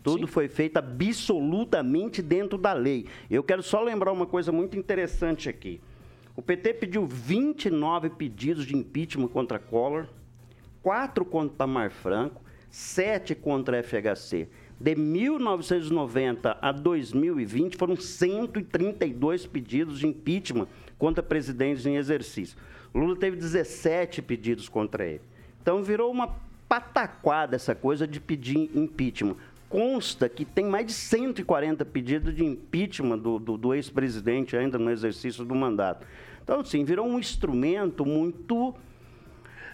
[0.02, 3.06] Tudo foi feito absolutamente dentro da lei.
[3.30, 5.80] Eu quero só lembrar uma coisa muito interessante aqui.
[6.36, 10.06] O PT pediu 29 pedidos de impeachment contra Collor,
[10.82, 12.40] 4 contra Tamar Franco,
[12.70, 14.48] 7 contra a FHC.
[14.80, 22.56] De 1990 a 2020, foram 132 pedidos de impeachment contra presidentes em exercício.
[22.94, 25.22] Lula teve 17 pedidos contra ele.
[25.60, 26.36] Então virou uma
[26.68, 29.36] pataquada essa coisa de pedir impeachment.
[29.68, 34.90] Consta que tem mais de 140 pedidos de impeachment do, do, do ex-presidente ainda no
[34.90, 36.06] exercício do mandato.
[36.42, 38.74] Então, assim, virou um instrumento muito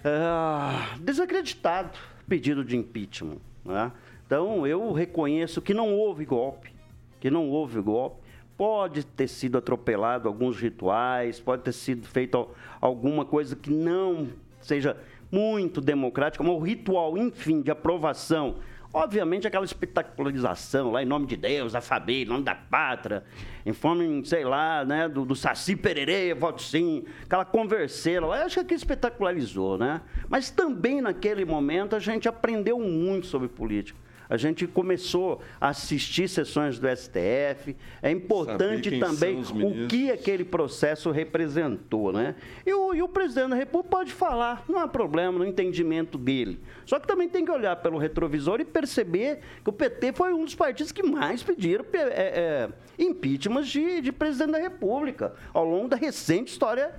[0.04, 1.96] ah, desacreditado
[2.28, 3.38] pedido de impeachment.
[3.64, 3.90] Né?
[4.26, 6.72] Então, eu reconheço que não houve golpe,
[7.20, 8.22] que não houve golpe.
[8.56, 12.48] Pode ter sido atropelado alguns rituais, pode ter sido feito
[12.80, 14.28] alguma coisa que não
[14.60, 14.96] seja
[15.30, 18.56] muito democrática, mas o ritual, enfim, de aprovação
[18.94, 23.24] Obviamente, aquela espetacularização lá em nome de Deus, da família, em nome da pátria,
[23.66, 28.64] em forma, sei lá, né, do, do Saci Pererê, voto sim, aquela converseira lá, acho
[28.64, 30.00] que espetacularizou, né?
[30.28, 36.28] Mas também naquele momento a gente aprendeu muito sobre política a gente começou a assistir
[36.28, 37.76] sessões do STF.
[38.02, 42.34] É importante também o que aquele processo representou, né?
[42.64, 46.60] E o, e o presidente da República pode falar, não há problema no entendimento dele.
[46.86, 50.44] Só que também tem que olhar pelo retrovisor e perceber que o PT foi um
[50.44, 52.68] dos partidos que mais pediram é, é,
[52.98, 56.92] impeachment de, de presidente da República ao longo da recente história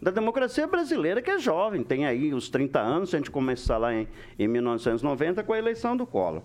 [0.00, 3.78] da democracia brasileira, que é jovem, tem aí os 30 anos, se a gente começar
[3.78, 4.06] lá em,
[4.38, 6.42] em 1990 com a eleição do Collor.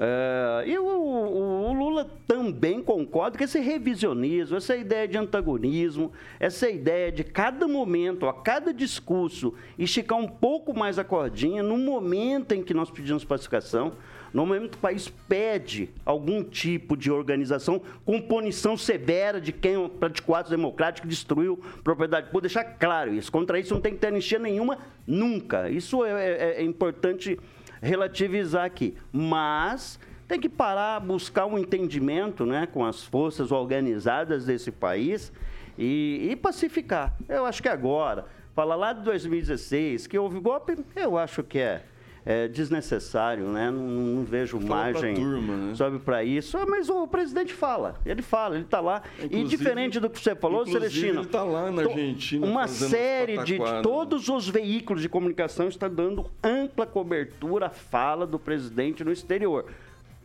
[0.00, 6.10] Uh, e o, o, o, Lula também concorda que esse revisionismo, essa ideia de antagonismo,
[6.38, 11.76] essa ideia de cada momento, a cada discurso, esticar um pouco mais a cordinha no
[11.76, 13.92] momento em que nós pedimos pacificação,
[14.32, 19.86] no momento que o país pede algum tipo de organização com punição severa de quem
[19.86, 23.30] praticou atos democráticos, destruiu propriedade pública, deixar claro isso.
[23.30, 25.68] Contra isso não tem que ter anistia nenhuma, nunca.
[25.68, 27.38] Isso é, é, é importante
[27.80, 28.96] relativizar aqui.
[29.12, 35.32] Mas tem que parar, buscar um entendimento né, com as forças organizadas desse país
[35.76, 37.16] e, e pacificar.
[37.28, 41.82] Eu acho que agora, falar lá de 2016, que houve golpe, eu acho que é
[42.24, 43.70] é, desnecessário, né?
[43.70, 45.74] Não, não vejo fala margem turma, né?
[45.74, 46.56] sobe para isso.
[46.58, 49.02] Ah, mas o presidente fala, ele fala, ele está lá.
[49.18, 52.46] Inclusive, e diferente do que você falou, Celestino, ele está lá na Argentina.
[52.46, 58.26] Uma série de, de, todos os veículos de comunicação está dando ampla cobertura à fala
[58.26, 59.66] do presidente no exterior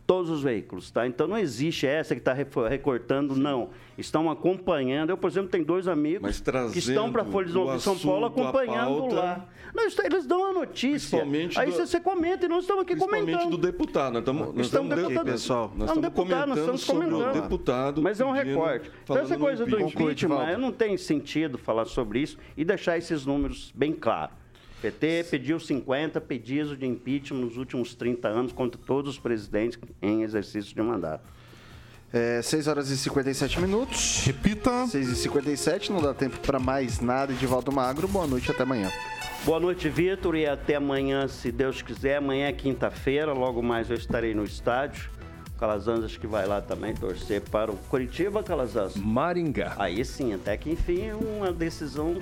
[0.06, 1.06] todos os veículos, tá?
[1.06, 3.70] Então não existe essa que está recortando, não.
[3.98, 5.10] Estão acompanhando.
[5.10, 6.40] Eu, por exemplo, tenho dois amigos
[6.72, 9.48] que estão para a Folha de São Paulo acompanhando pauta, lá.
[9.74, 11.22] Não, eles dão a notícia.
[11.56, 13.50] Aí do, você comenta e nós estamos aqui comentando.
[13.50, 14.12] do deputado.
[14.12, 15.72] Nós estamos, nós estamos, deputado, pessoal.
[15.76, 17.42] Nós estamos deputado, nós estamos comentando.
[17.42, 18.90] deputado Mas é um recorte.
[19.02, 23.26] Então essa coisa do impeachment, eu não tem sentido falar sobre isso e deixar esses
[23.26, 24.45] números bem claros.
[24.80, 30.22] PT pediu 50 pedidos de impeachment nos últimos 30 anos contra todos os presidentes em
[30.22, 31.24] exercício de mandato.
[32.12, 34.22] É, 6 horas e 57 minutos.
[34.24, 34.86] Repita.
[34.86, 37.32] 6 e 57, não dá tempo para mais nada.
[37.32, 38.90] Edivaldo Magro, boa noite, até amanhã.
[39.44, 42.16] Boa noite, Vitor, e até amanhã, se Deus quiser.
[42.16, 45.10] Amanhã é quinta-feira, logo mais eu estarei no estádio.
[45.58, 48.94] Calazans acho que vai lá também torcer para o Curitiba, Calazans.
[48.96, 49.74] Maringá.
[49.78, 52.18] Aí sim, até que enfim uma decisão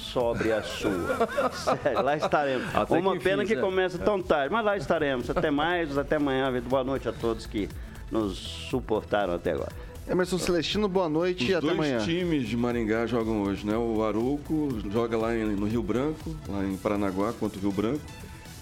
[0.00, 1.28] sobre a sua.
[1.52, 2.74] Sério, lá estaremos.
[2.74, 3.60] Até Uma que pena fiz, que né?
[3.60, 5.28] começa tão tarde, mas lá estaremos.
[5.30, 6.52] Até mais, até amanhã.
[6.68, 7.68] Boa noite a todos que
[8.10, 8.36] nos
[8.70, 9.72] suportaram até agora.
[10.08, 11.98] Emerson Celestino, boa noite Os e até amanhã.
[11.98, 13.76] Os dois times de Maringá jogam hoje, né?
[13.76, 18.00] O Aruco joga lá no Rio Branco, lá em Paranaguá, contra o Rio Branco.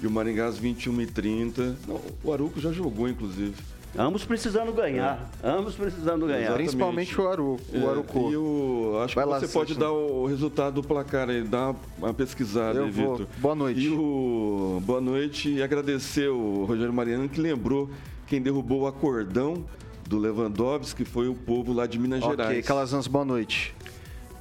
[0.00, 1.74] E o Maringá às 21h30.
[2.22, 3.54] o Aruco já jogou, inclusive.
[3.96, 5.28] Ambos precisando ganhar.
[5.42, 5.48] É.
[5.48, 6.38] Ambos precisando ganhar.
[6.40, 6.66] Exatamente.
[6.66, 8.30] Principalmente o Aru, o é, Aruco.
[8.30, 11.74] E o, acho Vai que lá, você pode dar o resultado do placar aí, dar
[11.96, 13.26] uma pesquisada aí, Vitor.
[13.38, 13.80] Boa noite.
[13.80, 17.88] E o boa noite e agradecer o Rogério Mariano que lembrou
[18.26, 19.64] quem derrubou o acordão
[20.06, 22.30] do Lewandowski, que foi o povo lá de Minas okay.
[22.30, 22.50] Gerais.
[22.50, 23.74] Ok, Calazans, boa noite.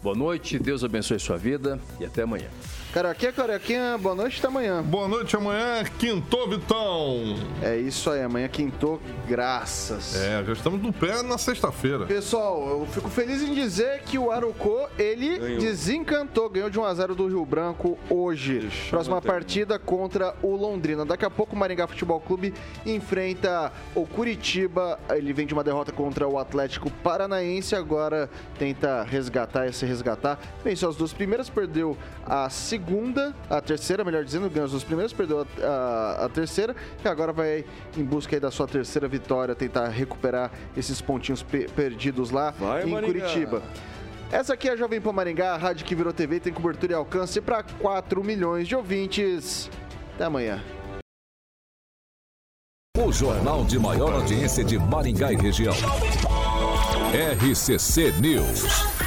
[0.02, 2.48] Boa noite, Deus abençoe sua vida e até amanhã.
[2.98, 4.82] Carioquinha, Carioquinha, boa noite até amanhã.
[4.82, 7.36] Boa noite, amanhã, quintou, Vitão.
[7.62, 10.16] É isso aí, amanhã quintou, graças.
[10.16, 12.08] É, já estamos do pé na sexta-feira.
[12.08, 15.60] Pessoal, eu fico feliz em dizer que o Arucô, ele ganhou.
[15.60, 18.62] desencantou, ganhou de 1x0 do Rio Branco hoje.
[18.62, 21.06] Deixa Próxima partida contra o Londrina.
[21.06, 22.52] Daqui a pouco o Maringá Futebol Clube
[22.84, 25.00] enfrenta o Curitiba.
[25.12, 28.28] Ele vem de uma derrota contra o Atlético Paranaense, agora
[28.58, 30.40] tenta resgatar esse resgatar.
[30.64, 31.96] Venceu as duas primeiras, perdeu
[32.26, 36.30] a segunda segunda, a terceira, melhor dizendo, ganhou as duas primeiras, perdeu a, a- a
[36.30, 36.74] terceira
[37.04, 37.66] e agora vai
[37.98, 42.84] em busca aí da sua terceira vitória, tentar recuperar esses pontinhos pe- perdidos lá Vai,
[42.84, 43.26] em Maringá.
[43.26, 43.62] Curitiba.
[44.32, 46.96] Essa aqui é a Jovem Pan Maringá, a rádio que virou TV, tem cobertura e
[46.96, 49.70] alcance para 4 milhões de ouvintes.
[50.16, 50.64] Até amanhã.
[52.98, 55.74] O jornal de maior audiência de Maringá e região.
[57.14, 59.07] RCC News.